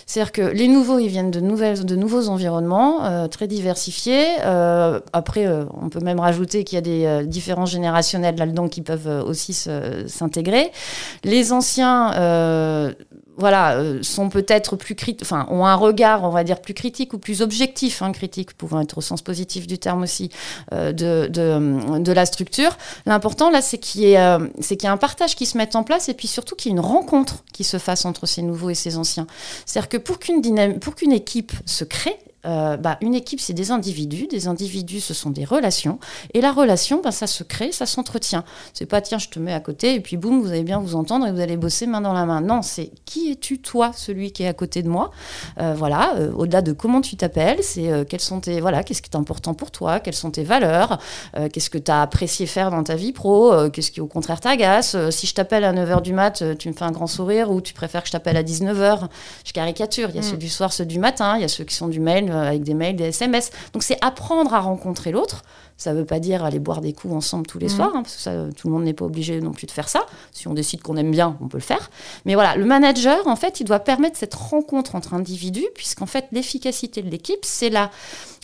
C'est-à-dire 0.07 0.33
que 0.33 0.43
les 0.43 0.67
nouveaux, 0.67 0.99
ils 0.99 1.07
viennent 1.07 1.31
de, 1.31 1.39
nouvelles, 1.39 1.85
de 1.85 1.95
nouveaux 1.95 2.29
environnements 2.29 3.05
euh, 3.05 3.29
très 3.29 3.47
diversifiés. 3.47 4.27
Euh, 4.45 4.99
après, 5.13 5.47
on 5.81 5.89
peut 5.89 6.01
même 6.01 6.19
rajouter 6.19 6.65
qu'il 6.65 6.75
y 6.75 6.79
a 6.79 7.21
des 7.21 7.27
différences 7.29 7.71
générationnelles 7.71 8.37
là-dedans 8.37 8.69
qui 8.69 8.83
peuvent 8.83 9.25
aussi 9.25 9.53
s'intégrer. 9.53 10.73
Les 11.23 11.53
anciens 11.53 12.11
voilà, 13.39 13.77
euh, 13.77 14.03
sont 14.03 14.29
peut-être 14.29 14.77
plus 14.77 14.97
critiques, 14.97 15.23
enfin, 15.23 15.47
ont 15.49 15.65
un 15.65 15.77
regard, 15.77 16.25
on 16.25 16.31
va 16.31 16.43
dire, 16.45 16.61
plus 16.61 16.75
critique 16.75 17.15
ou 17.15 17.19
plus 17.19 17.41
objectif, 17.41 18.03
hein, 18.03 18.13
critique 18.13 18.53
pouvant 18.55 18.81
être 18.81 18.99
au 18.99 19.01
sens 19.01 19.23
positif 19.23 19.67
du 19.67 19.79
terme 19.79 20.03
aussi, 20.03 20.31
euh, 20.73 20.93
de, 20.93 21.29
de, 21.29 21.99
de, 22.01 22.13
la 22.13 22.27
structure. 22.27 22.77
L'important, 23.07 23.51
là, 23.51 23.63
c'est 23.63 23.79
qu'il 23.79 24.03
y, 24.03 24.13
ait, 24.13 24.19
euh, 24.19 24.49
y 24.71 24.75
ait 24.75 24.87
un 24.87 24.97
partage 24.97 25.37
qui 25.37 25.47
se 25.47 25.57
mette 25.57 25.77
en 25.77 25.85
place 25.85 26.09
et 26.09 26.15
puis 26.15 26.27
surtout 26.27 26.57
qu'il 26.57 26.73
y 26.73 26.75
ait 26.75 26.77
une 26.77 26.85
rencontre 26.85 27.45
qui 27.53 27.63
se 27.63 27.79
fasse 27.79 28.05
entre 28.05 28.27
ces 28.27 28.43
nouveaux 28.43 28.71
et 28.71 28.75
ces 28.75 28.97
anciens. 28.97 29.29
C'est-à-dire 29.65 29.89
que 29.89 29.97
pour 29.99 30.19
qu'une, 30.19 30.79
pour 30.81 30.97
qu'une 30.97 31.13
équipe 31.13 31.53
se 31.65 31.85
crée, 31.85 32.19
euh, 32.47 32.77
bah, 32.77 32.99
une 33.01 33.15
équipe, 33.15 33.41
c'est 33.41 33.53
des 33.53 33.71
individus. 33.71 34.27
Des 34.29 34.49
individus, 34.49 35.01
ce 35.01 35.15
sont 35.15 35.31
des 35.31 35.45
relations. 35.45 35.99
Et 36.35 36.41
la 36.41 36.53
relation, 36.53 37.01
bah, 37.03 37.11
ça 37.11 37.27
se 37.27 37.43
crée, 37.43 37.73
ça 37.73 37.87
s'entretient. 37.87 38.45
C'est 38.75 38.87
pas, 38.87 39.01
tiens, 39.01 39.19
je 39.19 39.29
te 39.29 39.39
mets 39.39 39.53
à 39.53 39.61
côté 39.61 39.95
et 39.95 40.01
puis 40.01 40.17
boum, 40.17 40.41
vous 40.41 40.51
allez 40.51 40.63
bien 40.63 40.79
vous 40.79 40.95
entendre 40.95 41.27
et 41.27 41.33
vous 41.33 41.41
allez 41.41 41.57
bosser 41.57 41.87
main 41.87 42.01
dans 42.01 42.13
la 42.13 42.27
main. 42.27 42.41
Non, 42.41 42.63
c'est 42.63 42.91
qui 43.05 43.31
es-tu, 43.31 43.59
toi, 43.59 43.93
celui 43.95 44.33
qui 44.33 44.45
est 44.45 44.49
à 44.49 44.53
côté 44.53 44.83
de 44.83 44.89
moi? 44.89 45.11
Euh, 45.61 45.75
Voilà, 45.77 46.15
euh, 46.17 46.33
au-delà 46.33 46.63
de 46.63 46.73
comment 46.73 47.01
tu 47.01 47.17
t'appelles, 47.17 47.63
c'est 47.63 48.07
quels 48.09 48.21
sont 48.21 48.41
tes. 48.41 48.61
Voilà, 48.61 48.83
qu'est-ce 48.83 49.03
qui 49.03 49.11
est 49.11 49.17
important 49.17 49.55
pour 49.55 49.71
toi? 49.71 50.01
Quelles 50.01 50.15
sont 50.15 50.31
tes 50.31 50.45
valeurs? 50.45 50.99
Qu'est-ce 51.53 51.71
que 51.71 51.79
tu 51.79 51.91
as 51.91 52.03
apprécié 52.03 52.47
faire 52.47 52.71
dans 52.71 52.83
ta 52.83 52.95
vie 52.95 53.13
pro? 53.13 53.71
Qu'est-ce 53.71 53.91
qui, 53.91 54.01
au 54.01 54.07
contraire, 54.07 54.41
t'agace? 54.41 54.97
Si 55.11 55.27
je 55.27 55.35
t'appelle 55.35 55.65
à 55.65 55.73
9h 55.73 56.03
du 56.03 56.13
mat, 56.13 56.43
tu 56.59 56.69
me 56.69 56.75
fais 56.75 56.85
un 56.85 56.91
grand 56.91 57.07
sourire 57.07 57.51
ou 57.51 57.61
tu 57.61 57.75
préfères 57.75 58.03
que 58.03 58.09
je 58.09 58.13
t'appelle 58.13 58.37
à 58.37 58.43
19h 58.43 59.09
Je 59.45 59.53
caricature. 59.53 60.09
Il 60.11 60.17
y 60.17 60.19
a 60.19 60.23
mm. 60.23 60.25
ceux 60.25 60.37
du 60.37 60.49
soir, 60.49 60.73
ceux 60.73 60.87
du 60.87 60.99
matin, 60.99 61.37
il 61.37 61.43
y 61.43 61.45
a 61.45 61.49
ceux 61.49 61.65
qui 61.65 61.75
sont 61.75 61.89
du 61.89 62.01
mail 62.01 62.28
euh, 62.31 62.49
avec 62.49 62.63
des 62.63 62.75
mails, 62.75 62.97
des 62.97 63.05
SMS. 63.05 63.51
Donc 63.73 63.83
c'est 63.83 63.99
apprendre 64.05 64.55
à 64.55 64.61
rencontrer 64.61 65.13
l'autre. 65.13 65.43
Ça 65.77 65.93
ne 65.93 65.99
veut 66.01 66.05
pas 66.05 66.19
dire 66.19 66.45
aller 66.45 66.59
boire 66.59 66.81
des 66.81 66.93
coups 66.93 67.15
ensemble 67.15 67.47
tous 67.47 67.61
les 67.61 67.67
mmh. 67.67 67.71
soirs, 67.71 67.93
hein, 67.95 68.03
parce 68.03 68.17
que 68.17 68.23
ça, 68.23 68.33
tout 68.57 68.67
le 68.67 68.75
monde 68.75 68.83
n'est 68.83 68.95
pas 68.95 69.05
obligé 69.05 69.41
non 69.41 69.53
plus 69.53 69.69
de 69.69 69.71
faire 69.71 69.89
ça. 69.89 70.07
Si 70.33 70.49
on 70.49 70.55
décide 70.55 70.83
qu'on 70.83 70.97
aime 70.97 71.13
bien, 71.13 71.37
on 71.41 71.47
peut 71.47 71.59
le 71.59 71.63
faire. 71.63 71.91
Mais 72.25 72.35
voilà, 72.35 72.57
le 72.57 72.65
manager, 72.65 73.29
en 73.29 73.37
fait, 73.37 73.61
il 73.61 73.65
doit 73.65 73.79
permettre 73.79 74.17
cette 74.17 74.35
rencontre 74.35 74.97
entre 74.97 75.15
individus, 75.15 75.69
puisqu'en 75.77 76.07
fait, 76.07 76.27
l'efficacité 76.33 77.01
de 77.01 77.09
l'équipe, 77.09 77.39
c'est 77.43 77.71
la, 77.71 77.91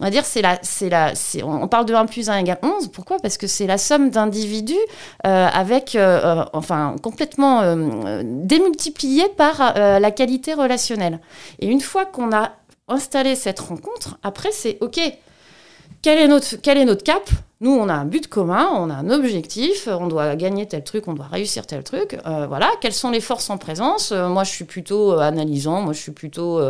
on 0.00 0.04
va 0.04 0.10
dire, 0.10 0.24
c'est 0.24 0.42
la, 0.42 0.60
c'est 0.62 0.88
la, 0.88 1.12
on 1.42 1.66
parle 1.66 1.86
de 1.86 1.94
1 1.94 2.06
plus 2.06 2.30
1 2.30 2.38
égale 2.38 2.58
11. 2.62 2.88
Pourquoi? 2.88 3.18
Parce 3.18 3.36
que 3.36 3.48
c'est 3.48 3.66
la 3.66 3.78
somme 3.78 4.10
d'individus 4.10 4.74
euh, 5.26 5.48
avec, 5.52 5.96
euh, 5.96 6.44
enfin, 6.52 6.96
complètement 7.02 7.62
euh, 7.62 8.22
démultipliée 8.24 9.28
par 9.36 9.74
la 9.74 10.10
qualité 10.10 10.54
relationnelle. 10.54 11.20
Et 11.58 11.66
une 11.66 11.80
fois 11.80 12.04
qu'on 12.04 12.32
a 12.32 12.52
installer 12.88 13.36
cette 13.36 13.60
rencontre, 13.60 14.18
après, 14.22 14.52
c'est 14.52 14.78
OK, 14.80 15.00
quel 16.02 16.18
est 16.18 16.28
notre, 16.28 16.56
est 16.76 16.84
notre 16.84 17.02
cap? 17.02 17.28
Nous, 17.64 17.71
on 17.71 17.88
a 17.88 17.94
un 17.94 18.04
but 18.04 18.28
commun, 18.28 18.68
on 18.75 18.90
a 18.90 18.94
un 18.94 19.09
objectif, 19.09 19.88
on 19.90 20.06
doit 20.06 20.37
gagner 20.37 20.66
tel 20.66 20.85
truc, 20.85 21.09
on 21.09 21.14
doit 21.14 21.28
réussir 21.33 21.66
tel 21.66 21.83
truc. 21.83 22.18
Euh, 22.26 22.47
voilà, 22.47 22.71
quelles 22.83 22.92
sont 22.92 23.11
les 23.11 23.23
forces 23.23 23.49
en 23.49 23.56
présence? 23.56 24.12
Euh, 24.12 24.28
Moi, 24.28 24.44
je 24.44 24.50
suis 24.50 24.66
plutôt 24.66 25.12
euh, 25.12 25.21
analysant, 25.21 25.80
moi, 25.80 25.94
je 25.94 25.99
suis 25.99 26.12
plutôt 26.12 26.61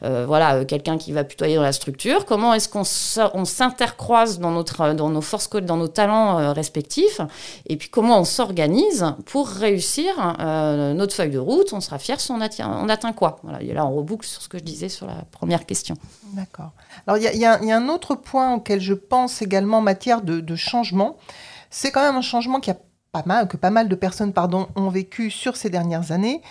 voilà, 0.00 0.64
quelqu'un 0.64 0.96
qui 0.96 1.10
va 1.10 1.24
plutôt 1.24 1.44
aller 1.44 1.56
dans 1.56 1.62
la 1.62 1.72
structure. 1.72 2.24
Comment 2.24 2.54
est-ce 2.54 2.68
qu'on 2.68 2.84
s'intercroise 2.84 4.38
dans, 4.38 4.62
dans 4.94 5.10
nos 5.10 5.20
forces, 5.20 5.50
dans 5.50 5.76
nos 5.76 5.88
talents 5.88 6.52
respectifs? 6.52 7.20
Et 7.66 7.76
puis, 7.76 7.88
comment 7.88 8.20
on 8.20 8.24
s'organise 8.24 9.06
pour 9.26 9.48
réussir 9.48 10.36
notre 10.94 11.14
feuille 11.14 11.30
de 11.32 11.38
route? 11.40 11.72
On 11.72 11.80
sera 11.80 11.98
fier 11.98 12.20
si 12.20 12.30
on 12.30 12.38
on 12.38 12.88
atteint 12.88 13.12
quoi? 13.12 13.40
Voilà, 13.42 13.60
Et 13.60 13.72
là, 13.72 13.84
on 13.86 13.96
reboucle 13.96 14.26
sur 14.26 14.40
ce 14.40 14.48
que 14.48 14.58
je 14.58 14.62
disais 14.62 14.88
sur 14.88 15.06
la 15.08 15.24
première 15.32 15.66
question. 15.66 15.96
D'accord. 16.34 16.70
Alors, 17.08 17.18
il 17.18 17.24
y, 17.24 17.40
y, 17.40 17.44
a 17.44 17.76
un 17.76 17.88
autre 17.88 18.14
point 18.14 18.54
auquel 18.54 18.80
je 18.80 18.94
pense 18.94 19.42
également 19.42 19.78
en 19.78 19.82
matière 19.82 20.22
de 20.22 20.43
de 20.44 20.56
changement. 20.56 21.16
C'est 21.70 21.90
quand 21.90 22.02
même 22.02 22.16
un 22.16 22.22
changement 22.22 22.60
qui 22.60 22.70
a 22.70 22.76
pas 23.12 23.22
mal, 23.26 23.48
que 23.48 23.56
pas 23.56 23.70
mal 23.70 23.88
de 23.88 23.94
personnes 23.94 24.32
pardon, 24.32 24.68
ont 24.76 24.88
vécu 24.88 25.30
sur 25.30 25.56
ces 25.56 25.70
dernières 25.70 26.12
années, 26.12 26.42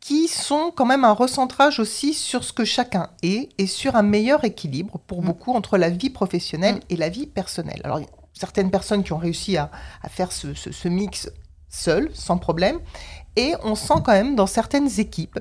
qui 0.00 0.26
sont 0.26 0.72
quand 0.74 0.86
même 0.86 1.04
un 1.04 1.12
recentrage 1.12 1.78
aussi 1.78 2.12
sur 2.12 2.42
ce 2.42 2.52
que 2.52 2.64
chacun 2.64 3.10
est 3.22 3.50
et 3.58 3.66
sur 3.66 3.94
un 3.94 4.02
meilleur 4.02 4.44
équilibre 4.44 4.98
pour 5.06 5.22
mm. 5.22 5.26
beaucoup 5.26 5.52
entre 5.52 5.78
la 5.78 5.90
vie 5.90 6.10
professionnelle 6.10 6.76
mm. 6.76 6.80
et 6.90 6.96
la 6.96 7.08
vie 7.08 7.26
personnelle. 7.26 7.80
Alors, 7.84 8.00
il 8.00 8.02
y 8.02 8.06
a 8.06 8.10
certaines 8.34 8.70
personnes 8.70 9.04
qui 9.04 9.12
ont 9.12 9.18
réussi 9.18 9.56
à, 9.56 9.70
faire 10.08 10.32
ce, 10.32 10.54
ce 10.54 10.88
mix 10.88 11.30
seul, 11.68 12.10
sans 12.14 12.38
problème, 12.38 12.80
et 13.36 13.54
on 13.64 13.74
sent 13.74 13.94
quand 14.04 14.12
même 14.12 14.36
dans 14.36 14.46
certaines 14.46 15.00
équipes 15.00 15.38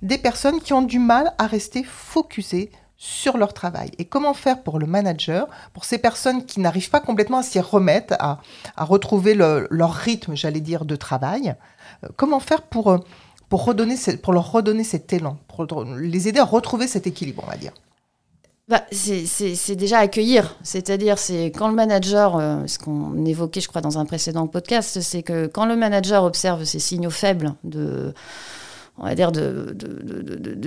des 0.00 0.18
personnes 0.18 0.60
qui 0.60 0.72
ont 0.72 0.82
du 0.82 0.98
mal 0.98 1.34
à 1.38 1.46
rester 1.46 1.82
focusées 1.82 2.70
sur 3.02 3.36
leur 3.36 3.52
travail. 3.52 3.90
Et 3.98 4.04
comment 4.04 4.32
faire 4.32 4.62
pour 4.62 4.78
le 4.78 4.86
manager, 4.86 5.48
pour 5.72 5.84
ces 5.84 5.98
personnes 5.98 6.46
qui 6.46 6.60
n'arrivent 6.60 6.88
pas 6.88 7.00
complètement 7.00 7.38
à 7.38 7.42
s'y 7.42 7.58
remettre, 7.58 8.14
à, 8.20 8.38
retrouver 8.76 9.34
leur 9.34 9.92
rythme, 9.92 10.36
j'allais 10.36 10.60
dire, 10.60 10.84
de 10.84 10.94
travail, 10.94 11.56
euh, 12.04 12.08
comment 12.14 12.38
faire 12.38 12.62
pour, 12.62 12.92
euh, 12.92 12.98
pour, 13.48 13.64
redonner, 13.64 13.96
pour 14.22 14.32
leur 14.32 14.52
redonner 14.52 14.84
cet 14.84 15.12
élan, 15.12 15.36
pour 15.48 15.66
les 15.98 16.28
aider 16.28 16.38
à 16.38 16.44
retrouver 16.44 16.86
cet 16.86 17.08
équilibre, 17.08 17.42
on 17.44 17.50
va 17.50 17.56
dire? 17.56 17.72
Bah, 18.68 18.84
c'est 18.92 19.74
déjà 19.74 19.98
accueillir, 19.98 20.54
c'est-à-dire 20.62 21.18
c'est 21.18 21.46
quand 21.46 21.66
le 21.66 21.74
manager, 21.74 22.36
euh, 22.36 22.68
ce 22.68 22.78
qu'on 22.78 23.24
évoquait 23.24 23.60
je 23.60 23.66
crois 23.66 23.80
dans 23.80 23.98
un 23.98 24.04
précédent 24.04 24.46
podcast, 24.46 25.00
c'est 25.00 25.24
que 25.24 25.48
quand 25.48 25.66
le 25.66 25.74
manager 25.74 26.22
observe 26.22 26.62
ces 26.62 26.78
signaux 26.78 27.10
faibles 27.10 27.54
de 27.64 28.14
on 28.98 29.04
va 29.04 29.14
dire, 29.14 29.32
de, 29.32 29.74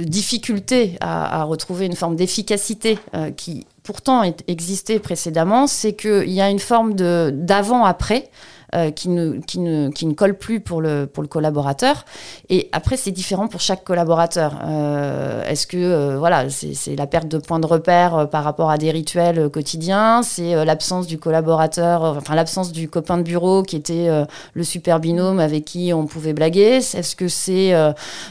difficulté 0.03 0.97
à, 1.01 1.43
retrouver 1.43 1.85
une 1.85 1.95
forme 1.95 2.15
d'efficacité 2.15 2.97
euh, 3.13 3.31
qui 3.31 3.65
pourtant 3.83 4.23
existait 4.47 4.99
précédemment, 4.99 5.67
c'est 5.67 5.93
qu'il 5.93 6.31
y 6.31 6.41
a 6.41 6.49
une 6.49 6.59
forme 6.59 6.95
d'avant-après 6.95 8.29
euh, 8.73 8.89
qui, 8.89 9.09
ne, 9.09 9.39
qui, 9.41 9.59
ne, 9.59 9.89
qui, 9.89 10.05
ne, 10.05 10.13
colle 10.13 10.37
plus 10.37 10.59
pour 10.59 10.81
le, 10.81 11.05
pour 11.05 11.21
le 11.21 11.29
collaborateur. 11.29 12.03
Et 12.49 12.67
après, 12.71 12.97
c'est 12.97 13.11
différent 13.11 13.47
pour 13.47 13.61
chaque 13.61 13.83
collaborateur. 13.83 14.59
Euh, 14.65 15.43
est-ce 15.45 15.67
que 15.67 15.77
euh, 15.77 16.17
voilà, 16.17 16.49
c'est 16.49 16.95
la 16.95 17.05
perte 17.05 17.27
de 17.27 17.37
points 17.37 17.59
de 17.59 17.67
repère 17.67 18.27
par 18.29 18.43
rapport 18.43 18.71
à 18.71 18.77
des 18.77 18.89
rituels 18.91 19.49
quotidiens? 19.49 20.23
C'est 20.23 20.65
l'absence 20.65 21.05
du 21.05 21.19
collaborateur, 21.19 22.01
enfin 22.17 22.33
l'absence 22.33 22.71
du 22.71 22.89
copain 22.89 23.17
de 23.17 23.23
bureau 23.23 23.61
qui 23.61 23.75
était 23.75 24.09
le 24.53 24.63
super 24.63 24.99
binôme 24.99 25.39
avec 25.39 25.65
qui 25.65 25.93
on 25.93 26.07
pouvait 26.07 26.33
blaguer? 26.33 26.77
Est-ce 26.77 27.15
que 27.15 27.27
c'est 27.27 27.73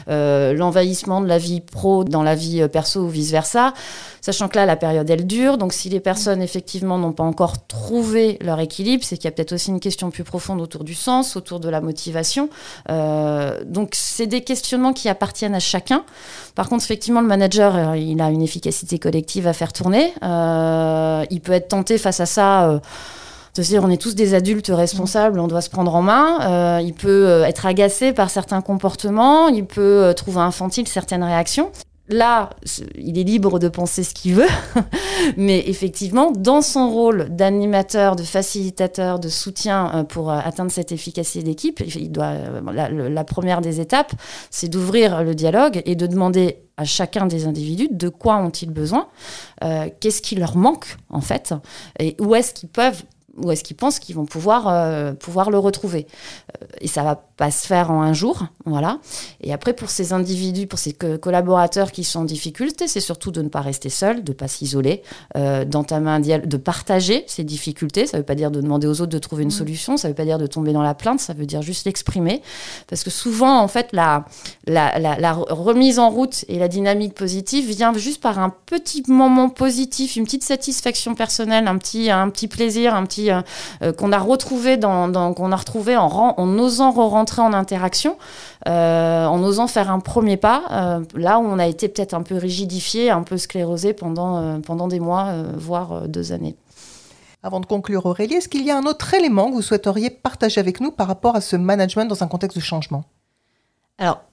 l'envahissement 0.07 1.21
de 1.21 1.27
la 1.27 1.37
vie 1.37 1.61
pro 1.61 2.03
dans 2.03 2.23
la 2.23 2.35
vie 2.35 2.67
perso 2.67 3.01
ou 3.01 3.09
vice-versa? 3.09 3.73
Sachant 4.25 4.47
que 4.47 4.55
là, 4.55 4.65
la 4.65 4.75
période, 4.75 5.07
elle 5.07 5.27
dure. 5.27 5.59
Donc, 5.59 5.71
si 5.71 5.87
les 5.87 5.99
personnes, 5.99 6.41
effectivement, 6.41 6.97
n'ont 6.97 7.11
pas 7.11 7.23
encore 7.23 7.67
trouvé 7.67 8.39
leur 8.41 8.59
équilibre, 8.59 9.03
c'est 9.03 9.17
qu'il 9.17 9.25
y 9.25 9.27
a 9.27 9.31
peut-être 9.31 9.53
aussi 9.53 9.69
une 9.69 9.79
question 9.79 10.09
plus 10.09 10.23
profonde 10.25 10.59
autour 10.61 10.83
du 10.83 10.93
sens, 10.93 11.37
autour 11.37 11.59
de 11.61 11.69
la 11.69 11.79
motivation. 11.79 12.49
Euh, 12.89 13.59
donc, 13.65 13.91
c'est 13.93 14.27
des 14.27 14.41
questionnements 14.41 14.91
qui 14.91 15.07
appartiennent 15.07 15.55
à 15.55 15.59
chacun. 15.59 16.03
Par 16.55 16.67
contre, 16.67 16.83
effectivement, 16.83 17.21
le 17.21 17.27
manager, 17.27 17.75
euh, 17.75 17.97
il 17.97 18.19
a 18.19 18.29
une 18.29 18.41
efficacité 18.41 18.99
collective 18.99 19.47
à 19.47 19.53
faire 19.53 19.71
tourner. 19.71 20.13
Euh, 20.23 21.23
il 21.29 21.39
peut 21.39 21.53
être 21.53 21.69
tenté 21.69 21.97
face 21.97 22.19
à 22.19 22.25
ça 22.25 22.81
de 23.55 23.63
se 23.63 23.69
dire 23.69 23.83
on 23.85 23.89
est 23.89 24.01
tous 24.01 24.15
des 24.15 24.33
adultes 24.33 24.71
responsables, 24.73 25.39
on 25.39 25.47
doit 25.47 25.61
se 25.61 25.69
prendre 25.69 25.95
en 25.95 26.01
main. 26.01 26.81
il 26.81 26.93
peut 26.93 27.43
être 27.45 27.65
agacé 27.65 28.11
par 28.11 28.29
certains 28.29 28.61
comportements, 28.61 29.47
il 29.47 29.65
peut 29.65 30.13
trouver 30.15 30.41
infantile 30.41 30.87
certaines 30.87 31.23
réactions 31.23 31.71
là, 32.07 32.51
il 32.95 33.17
est 33.17 33.23
libre 33.23 33.59
de 33.59 33.67
penser 33.67 34.03
ce 34.03 34.13
qu'il 34.13 34.35
veut, 34.35 34.47
mais 35.37 35.63
effectivement, 35.67 36.31
dans 36.31 36.61
son 36.61 36.89
rôle 36.89 37.29
d'animateur, 37.29 38.15
de 38.15 38.23
facilitateur, 38.23 39.19
de 39.19 39.29
soutien 39.29 39.91
euh, 39.93 40.03
pour 40.03 40.31
euh, 40.31 40.39
atteindre 40.43 40.71
cette 40.71 40.91
efficacité 40.91 41.43
d'équipe, 41.43 41.79
il 41.79 42.11
doit, 42.11 42.25
euh, 42.25 43.09
la, 43.09 43.23
première 43.23 43.61
des 43.61 43.79
étapes, 43.79 44.13
c'est 44.51 44.67
d'ouvrir 44.67 45.23
le 45.23 45.33
dialogue 45.33 45.81
et 45.85 45.95
de 45.95 46.05
demander 46.05 46.59
à 46.77 46.85
chacun 46.85 47.25
des 47.25 47.47
individus 47.47 47.87
de 47.89 48.09
quoi 48.09 48.37
ont-ils 48.37 48.69
besoin, 48.69 49.07
qu'est-ce 49.99 50.21
qui 50.21 50.35
leur 50.35 50.57
manque 50.57 50.97
en 51.09 51.21
fait, 51.21 51.53
et 51.99 52.17
où 52.19 52.35
est-ce 52.35 52.53
qu'ils 52.53 52.69
peuvent 52.69 53.03
ou 53.37 53.51
est-ce 53.51 53.63
qu'ils 53.63 53.75
pensent 53.75 53.99
qu'ils 53.99 54.15
vont 54.15 54.25
pouvoir, 54.25 55.15
pouvoir 55.15 55.49
le 55.51 55.57
retrouver. 55.57 56.05
Et 56.81 56.87
ça 56.87 57.03
va 57.03 57.15
pas 57.37 57.51
se 57.51 57.67
faire 57.67 57.91
en 57.91 58.01
un 58.01 58.13
jour, 58.13 58.47
voilà. 58.65 58.99
Et 59.41 59.51
après, 59.51 59.73
pour 59.73 59.89
ces 59.89 60.13
individus, 60.13 60.67
pour 60.67 60.79
ces 60.79 60.93
collaborateurs 60.93 61.91
qui 61.91 62.05
sont 62.05 62.19
en 62.19 62.23
difficulté, 62.23 62.87
c'est 62.87 63.01
surtout 63.01 63.31
de 63.31 63.41
ne 63.41 63.49
pas 63.49 63.59
rester 63.59 63.89
seul, 63.89 64.23
de 64.23 64.31
ne 64.31 64.35
pas 64.35 64.47
s'isoler, 64.47 65.03
euh, 65.35 65.65
d'entamer 65.65 66.11
un 66.11 66.21
dialogue, 66.21 66.47
de 66.47 66.57
partager 66.57 67.25
ces 67.27 67.43
difficultés. 67.43 68.07
Ça 68.07 68.17
ne 68.17 68.21
veut 68.21 68.25
pas 68.25 68.35
dire 68.35 68.51
de 68.51 68.61
demander 68.61 68.87
aux 68.87 69.01
autres 69.01 69.11
de 69.11 69.19
trouver 69.19 69.43
une 69.43 69.49
mmh. 69.49 69.51
solution, 69.51 69.97
ça 69.97 70.07
ne 70.07 70.13
veut 70.13 70.15
pas 70.15 70.23
dire 70.23 70.37
de 70.37 70.47
tomber 70.47 70.71
dans 70.71 70.81
la 70.81 70.93
plainte, 70.93 71.19
ça 71.19 71.33
veut 71.33 71.45
dire 71.45 71.61
juste 71.61 71.85
l'exprimer. 71.85 72.41
Parce 72.87 73.03
que 73.03 73.09
souvent, 73.09 73.59
en 73.59 73.67
fait, 73.67 73.89
la, 73.91 74.25
la, 74.65 74.97
la, 74.97 75.33
remise 75.33 75.99
en 75.99 76.09
route 76.09 76.45
et 76.47 76.57
la 76.57 76.69
dynamique 76.69 77.15
positive 77.15 77.69
vient 77.69 77.93
juste 77.93 78.21
par 78.21 78.39
un 78.39 78.53
petit 78.65 79.03
moment 79.07 79.49
positif, 79.49 80.15
une 80.15 80.23
petite 80.23 80.43
satisfaction 80.43 81.15
personnelle, 81.15 81.67
un 81.67 81.77
petit, 81.77 82.09
un 82.09 82.29
petit 82.29 82.47
plaisir, 82.47 82.95
un 82.95 83.05
petit 83.05 83.29
euh, 83.29 83.41
euh, 83.81 83.91
qu'on 83.91 84.13
a 84.13 84.19
retrouvé 84.19 84.77
dans, 84.77 85.33
qu'on 85.33 85.51
a 85.51 85.55
retrouvé 85.55 85.97
en, 85.97 86.07
en 86.07 86.59
osant 86.59 86.91
re-rentrer 87.25 87.41
en 87.41 87.53
interaction, 87.53 88.17
euh, 88.67 89.25
en 89.25 89.41
osant 89.43 89.67
faire 89.67 89.91
un 89.91 89.99
premier 89.99 90.37
pas, 90.37 91.01
là 91.15 91.39
où 91.39 91.43
on 91.43 91.59
a 91.59 91.67
été 91.67 91.87
peut-être 91.87 92.13
un 92.13 92.23
peu 92.23 92.35
rigidifié, 92.35 93.09
un 93.09 93.23
peu 93.23 93.37
sclérosé 93.37 93.93
pendant, 93.93 94.61
pendant 94.61 94.87
des 94.87 94.99
mois, 94.99 95.33
voire 95.55 96.07
deux 96.07 96.31
années. 96.31 96.55
Avant 97.43 97.59
de 97.59 97.65
conclure, 97.67 98.05
Aurélie, 98.05 98.35
est-ce 98.35 98.49
qu'il 98.49 98.65
y 98.65 98.71
a 98.71 98.77
un 98.77 98.85
autre 98.85 99.13
élément 99.13 99.49
que 99.49 99.55
vous 99.55 99.61
souhaiteriez 99.61 100.09
partager 100.09 100.59
avec 100.59 100.81
nous 100.81 100.91
par 100.91 101.07
rapport 101.07 101.35
à 101.35 101.41
ce 101.41 101.55
management 101.55 102.05
dans 102.05 102.23
un 102.23 102.27
contexte 102.27 102.57
de 102.57 102.63
changement? 102.63 103.03
Alors, 103.97 104.23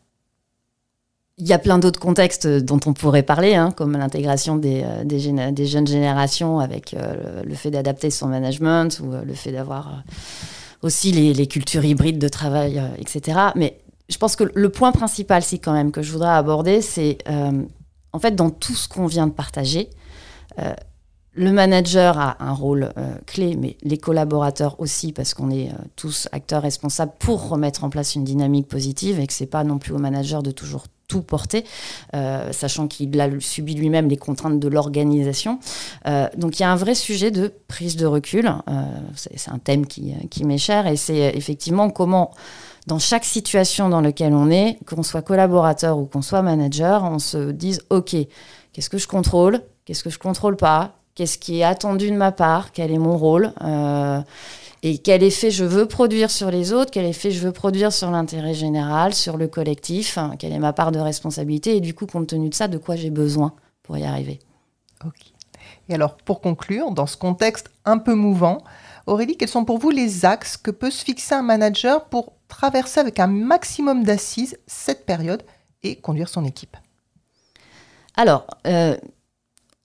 il 1.39 1.49
y 1.49 1.53
a 1.53 1.59
plein 1.59 1.79
d'autres 1.79 2.01
contextes 2.01 2.47
dont 2.47 2.81
on 2.87 2.93
pourrait 2.93 3.23
parler, 3.23 3.55
hein, 3.55 3.71
comme 3.71 3.93
l'intégration 3.99 4.57
des, 4.57 4.83
euh, 4.85 5.05
des, 5.05 5.67
jeunes 5.67 5.87
générations 5.87 6.61
avec 6.61 6.95
euh, 6.95 7.43
le 7.43 7.55
fait 7.55 7.71
d'adapter 7.71 8.11
son 8.11 8.29
management 8.29 9.01
ou 9.01 9.13
euh, 9.13 9.25
le 9.25 9.35
fait 9.35 9.51
d'avoir 9.53 10.05
aussi 10.83 11.13
les, 11.13 11.47
cultures 11.47 11.85
hybrides 11.85 12.19
de 12.19 12.29
travail, 12.29 12.83
etc. 12.99 13.39
Mais 13.57 13.79
je 14.09 14.19
pense 14.19 14.37
que 14.37 14.45
le 14.55 14.69
point 14.69 14.93
principal, 14.93 15.43
si 15.43 15.61
quand 15.61 15.73
même, 15.73 15.93
que 15.93 16.03
je 16.03 16.13
voudrais 16.13 16.31
aborder, 16.35 16.83
c'est 16.83 17.19
en 17.29 18.19
fait 18.19 18.35
dans 18.35 18.51
tout 18.51 18.75
ce 18.75 18.89
qu'on 18.89 19.07
vient 19.07 19.27
de 19.27 19.33
partager, 19.33 19.91
le 21.35 21.53
manager 21.53 22.19
a 22.19 22.37
un 22.41 22.53
rôle 22.53 22.93
clé, 23.27 23.57
mais 23.57 23.77
les 23.83 23.99
collaborateurs 23.99 24.79
aussi, 24.81 25.13
parce 25.13 25.33
qu'on 25.33 25.51
est 25.51 25.71
tous 25.97 26.29
acteurs 26.33 26.63
responsables 26.63 27.13
pour 27.19 27.49
remettre 27.49 27.85
en 27.85 27.91
place 27.91 28.15
une 28.15 28.25
dynamique 28.25 28.69
positive 28.69 29.19
et 29.19 29.27
que 29.27 29.33
c'est 29.33 29.47
pas 29.47 29.65
non 29.65 29.79
plus 29.79 29.93
au 29.93 29.99
manager 29.99 30.43
de 30.43 30.51
toujours 30.51 30.85
tout 31.13 31.23
porter, 31.23 31.65
euh, 32.15 32.53
sachant 32.53 32.89
qu'il 32.89 33.21
a 33.21 33.29
subi 33.39 33.75
lui-même 33.75 34.09
les 34.09 34.17
contraintes 34.17 34.59
de 34.59 34.69
l'organisation. 34.69 35.59
Euh, 36.07 36.27
donc 36.39 36.59
il 36.59 36.63
y 36.63 36.65
a 36.65 36.73
un 36.73 36.77
vrai 36.77 36.95
sujet 36.95 37.31
de 37.31 37.53
prise 37.69 37.97
de 37.97 38.07
recul. 38.07 38.47
Euh, 38.47 38.83
c'est 39.15 39.51
un 39.51 39.59
thème 39.59 39.87
qui, 39.87 40.15
qui 40.31 40.45
m'est 40.45 40.57
cher 40.57 40.87
et 40.87 40.97
c'est 40.97 41.37
effectivement 41.37 41.91
comment 41.91 42.33
dans 42.87 42.99
chaque 42.99 43.27
situation 43.27 43.91
dans 43.91 44.01
laquelle 44.01 44.33
on 44.33 44.51
est, 44.51 44.79
qu'on 44.87 45.03
soit 45.03 45.23
collaborateur 45.23 45.99
ou 45.99 46.07
qu'on 46.07 46.23
soit 46.23 46.41
manager, 46.41 47.05
on 47.05 47.19
se 47.19 47.51
dise 47.51 47.83
OK, 47.91 48.17
qu'est-ce 48.73 48.89
que 48.89 48.99
je 48.99 49.07
contrôle, 49.07 49.61
qu'est-ce 49.85 50.03
que 50.03 50.11
je 50.11 50.19
contrôle 50.19 50.57
pas, 50.57 50.97
qu'est-ce 51.15 51.39
qui 51.39 51.61
est 51.61 51.65
attendu 51.65 52.11
de 52.11 52.17
ma 52.17 52.33
part, 52.33 52.73
quel 52.73 52.91
est 52.91 52.99
mon 52.99 53.17
rôle, 53.17 53.53
et 54.83 54.99
quel 54.99 55.23
effet 55.23 55.51
je 55.51 55.65
veux 55.65 55.87
produire 55.87 56.31
sur 56.31 56.51
les 56.51 56.73
autres, 56.73 56.91
quel 56.91 57.05
effet 57.05 57.31
je 57.31 57.41
veux 57.41 57.53
produire 57.53 57.93
sur 57.93 58.11
l'intérêt 58.11 58.55
général, 58.55 59.15
sur 59.15 59.37
le 59.37 59.47
collectif, 59.47 60.19
hein, 60.19 60.35
quelle 60.39 60.53
est 60.53 60.59
ma 60.59 60.73
part 60.73 60.91
de 60.91 60.99
responsabilité? 60.99 61.77
Et 61.77 61.81
du 61.81 61.95
coup, 61.95 62.07
compte 62.07 62.27
tenu 62.27 62.49
de 62.49 62.55
ça, 62.55 62.67
de 62.67 62.79
quoi 62.79 62.97
j'ai 62.97 63.11
besoin 63.11 63.53
pour 63.85 63.97
y 63.97 64.05
arriver? 64.05 64.41
Ok. 65.05 65.33
Et 65.89 65.95
alors, 65.95 66.17
pour 66.17 66.41
conclure, 66.41 66.91
dans 66.91 67.07
ce 67.07 67.17
contexte 67.17 67.71
un 67.85 67.99
peu 67.99 68.15
mouvant, 68.15 68.59
Aurélie, 69.07 69.37
quels 69.37 69.49
sont 69.49 69.65
pour 69.65 69.79
vous 69.79 69.91
les 69.91 70.25
axes 70.25 70.57
que 70.57 70.71
peut 70.71 70.91
se 70.91 71.05
fixer 71.05 71.35
un 71.35 71.43
manager 71.43 72.07
pour 72.07 72.33
traverser 72.49 73.01
avec 73.01 73.21
un 73.21 73.27
maximum 73.27 74.05
d'assises 74.05 74.59
cette 74.67 75.07
période 75.07 75.43
et 75.83 75.97
conduire 75.97 76.29
son 76.29 76.45
équipe? 76.45 76.77
Alors, 78.17 78.47
euh, 78.67 78.97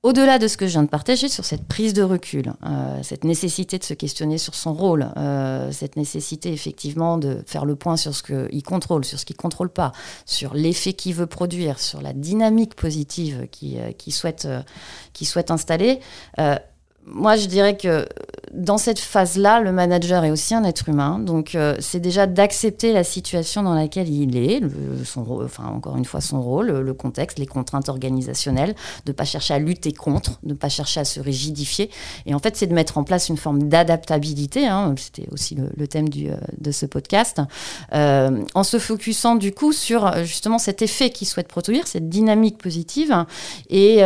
au-delà 0.04 0.39
de 0.39 0.48
ce 0.48 0.58
que 0.58 0.68
je 0.68 0.72
viens 0.72 0.84
de 0.84 0.89
partager 0.89 1.27
sur 1.27 1.44
cette 1.44 1.68
prise 1.68 1.94
de 1.94 2.04
recul, 2.04 2.54
euh, 2.66 3.00
cette 3.04 3.24
nécessité 3.24 3.77
de 3.77 3.84
se 3.84 3.94
questionner 3.94 4.38
sur 4.38 4.56
son 4.56 4.74
rôle, 4.74 5.08
euh, 5.18 5.72
cette 5.72 5.96
nécessité 5.96 6.54
effectivement 6.54 7.18
de 7.18 7.44
faire 7.46 7.66
le 7.66 7.75
point 7.75 7.98
sur 7.98 8.16
ce 8.16 8.24
qu'il 8.24 8.63
contrôle, 8.63 9.04
sur 9.04 9.20
ce 9.20 9.25
qu'il 9.25 9.36
contrôle 9.36 9.70
pas, 9.70 9.92
sur 10.25 10.54
l'effet 10.54 10.94
qu'il 10.94 11.16
veut 11.16 11.25
produire, 11.25 11.80
sur 11.80 12.01
la 12.01 12.13
dynamique 12.13 12.75
positive 12.75 13.48
qu'il 13.51 13.80
euh, 13.80 14.12
souhaite, 14.12 14.48
souhaite 15.22 15.51
installer, 15.51 16.00
moi, 17.10 17.38
je 17.38 17.48
dirais 17.48 17.77
que 17.77 18.06
dans 18.58 18.80
cette 18.80 19.00
phase-là, 19.00 19.62
le 19.62 19.72
manager 19.72 20.26
est 20.26 20.32
aussi 20.32 20.56
un 20.56 20.64
être 20.64 20.90
humain. 20.90 21.20
Donc, 21.20 21.54
euh, 21.54 21.76
c'est 21.80 22.00
déjà 22.00 22.26
d'accepter 22.26 22.92
la 22.92 23.04
situation 23.04 23.62
dans 23.62 23.76
laquelle 23.76 24.10
il 24.10 24.36
est, 24.36 24.62
son, 25.06 25.26
enfin, 25.44 25.66
encore 25.66 25.96
une 25.96 26.06
fois, 26.06 26.22
son 26.22 26.42
rôle, 26.42 26.72
le 26.72 26.94
contexte, 26.96 27.38
les 27.38 27.46
contraintes 27.46 27.88
organisationnelles, 27.88 28.74
de 29.06 29.12
ne 29.12 29.14
pas 29.14 29.26
chercher 29.26 29.54
à 29.54 29.60
lutter 29.60 29.94
contre, 29.94 30.40
de 30.42 30.50
ne 30.50 30.54
pas 30.56 30.70
chercher 30.70 31.02
à 31.02 31.06
se 31.06 31.20
rigidifier. 31.20 31.92
Et 32.26 32.34
en 32.34 32.40
fait, 32.40 32.58
c'est 32.58 32.66
de 32.66 32.74
mettre 32.74 32.98
en 32.98 33.04
place 33.04 33.30
une 33.30 33.38
forme 33.38 33.64
d'adaptabilité. 33.64 34.66
Hein, 34.66 34.96
C'était 34.98 35.30
aussi 35.32 35.56
le, 35.56 35.88
thème 35.88 36.10
du, 36.10 36.30
euh, 36.30 36.38
de 36.60 36.72
ce 36.72 36.88
podcast. 36.88 37.40
Euh, 37.94 38.44
en 38.56 38.64
se 38.64 38.80
focusant, 38.80 39.36
du 39.36 39.52
coup, 39.52 39.72
sur 39.72 40.26
justement 40.26 40.58
cet 40.58 40.82
effet 40.82 41.12
qu'il 41.12 41.28
souhaite 41.28 41.48
produire, 41.48 41.86
cette 41.88 42.10
dynamique 42.10 42.58
positive. 42.58 43.26
Et, 43.70 44.00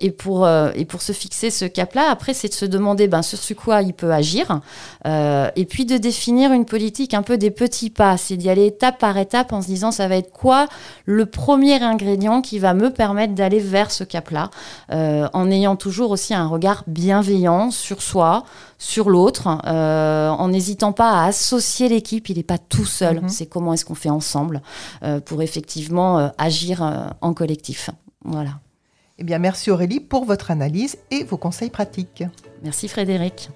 et, 0.00 0.10
pour, 0.10 0.48
et 0.48 0.84
pour 0.86 1.02
se 1.02 1.12
fixer 1.12 1.50
ce 1.50 1.66
cap-là, 1.66 2.10
après, 2.10 2.32
c'est 2.32 2.48
de 2.48 2.54
se 2.54 2.64
demander 2.64 3.08
ben, 3.08 3.22
sur 3.22 3.38
ce 3.38 3.52
quoi 3.58 3.82
il 3.82 3.92
peut 3.92 4.12
agir, 4.12 4.60
euh, 5.06 5.50
et 5.56 5.64
puis 5.64 5.84
de 5.84 5.96
définir 5.96 6.52
une 6.52 6.64
politique 6.64 7.12
un 7.12 7.22
peu 7.22 7.36
des 7.36 7.50
petits 7.50 7.90
pas. 7.90 8.16
C'est 8.16 8.36
d'y 8.36 8.48
aller 8.48 8.66
étape 8.66 8.98
par 8.98 9.18
étape 9.18 9.52
en 9.52 9.60
se 9.60 9.66
disant 9.66 9.90
ça 9.90 10.06
va 10.08 10.16
être 10.16 10.32
quoi 10.32 10.68
le 11.04 11.26
premier 11.26 11.82
ingrédient 11.82 12.40
qui 12.40 12.58
va 12.58 12.74
me 12.74 12.90
permettre 12.90 13.34
d'aller 13.34 13.58
vers 13.58 13.90
ce 13.90 14.04
cap-là, 14.04 14.50
euh, 14.92 15.28
en 15.32 15.50
ayant 15.50 15.76
toujours 15.76 16.10
aussi 16.12 16.34
un 16.34 16.46
regard 16.46 16.84
bienveillant 16.86 17.70
sur 17.70 18.00
soi, 18.00 18.44
sur 18.78 19.10
l'autre, 19.10 19.60
euh, 19.66 20.28
en 20.28 20.48
n'hésitant 20.48 20.92
pas 20.92 21.10
à 21.10 21.26
associer 21.26 21.88
l'équipe. 21.88 22.28
Il 22.28 22.36
n'est 22.36 22.42
pas 22.44 22.58
tout 22.58 22.86
seul. 22.86 23.22
Mhm. 23.22 23.28
C'est 23.28 23.46
comment 23.46 23.72
est-ce 23.74 23.84
qu'on 23.84 23.94
fait 23.94 24.10
ensemble 24.10 24.62
pour 25.24 25.42
effectivement 25.42 26.30
agir 26.38 26.82
en 27.20 27.34
collectif. 27.34 27.90
Voilà. 28.24 28.60
Eh 29.18 29.24
bien, 29.24 29.38
merci 29.38 29.70
Aurélie 29.70 30.00
pour 30.00 30.24
votre 30.24 30.52
analyse 30.52 30.96
et 31.10 31.24
vos 31.24 31.36
conseils 31.36 31.70
pratiques. 31.70 32.22
Merci 32.62 32.88
Frédéric. 32.88 33.50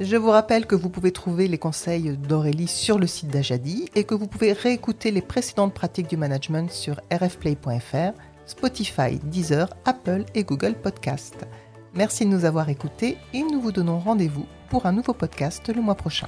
Je 0.00 0.16
vous 0.16 0.30
rappelle 0.30 0.66
que 0.66 0.74
vous 0.74 0.90
pouvez 0.90 1.12
trouver 1.12 1.48
les 1.48 1.58
conseils 1.58 2.16
d'Aurélie 2.16 2.68
sur 2.68 2.98
le 2.98 3.06
site 3.06 3.28
d'Ajadi 3.28 3.88
et 3.94 4.04
que 4.04 4.14
vous 4.14 4.26
pouvez 4.26 4.52
réécouter 4.52 5.10
les 5.10 5.22
précédentes 5.22 5.74
pratiques 5.74 6.08
du 6.08 6.16
management 6.16 6.70
sur 6.70 7.00
rfplay.fr, 7.12 8.12
Spotify, 8.46 9.18
Deezer, 9.24 9.68
Apple 9.84 10.24
et 10.34 10.44
Google 10.44 10.74
Podcast. 10.74 11.46
Merci 11.94 12.24
de 12.24 12.30
nous 12.30 12.44
avoir 12.44 12.68
écoutés 12.68 13.16
et 13.32 13.42
nous 13.42 13.60
vous 13.60 13.72
donnons 13.72 13.98
rendez-vous 13.98 14.46
pour 14.68 14.86
un 14.86 14.92
nouveau 14.92 15.14
podcast 15.14 15.72
le 15.74 15.80
mois 15.80 15.94
prochain. 15.94 16.26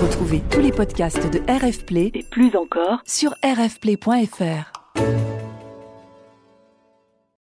Retrouvez 0.00 0.42
tous 0.50 0.60
les 0.60 0.72
podcasts 0.72 1.30
de 1.30 1.40
RFplay 1.50 2.10
et 2.14 2.22
plus 2.22 2.56
encore 2.56 3.02
sur 3.04 3.34
rfplay.fr. 3.44 4.72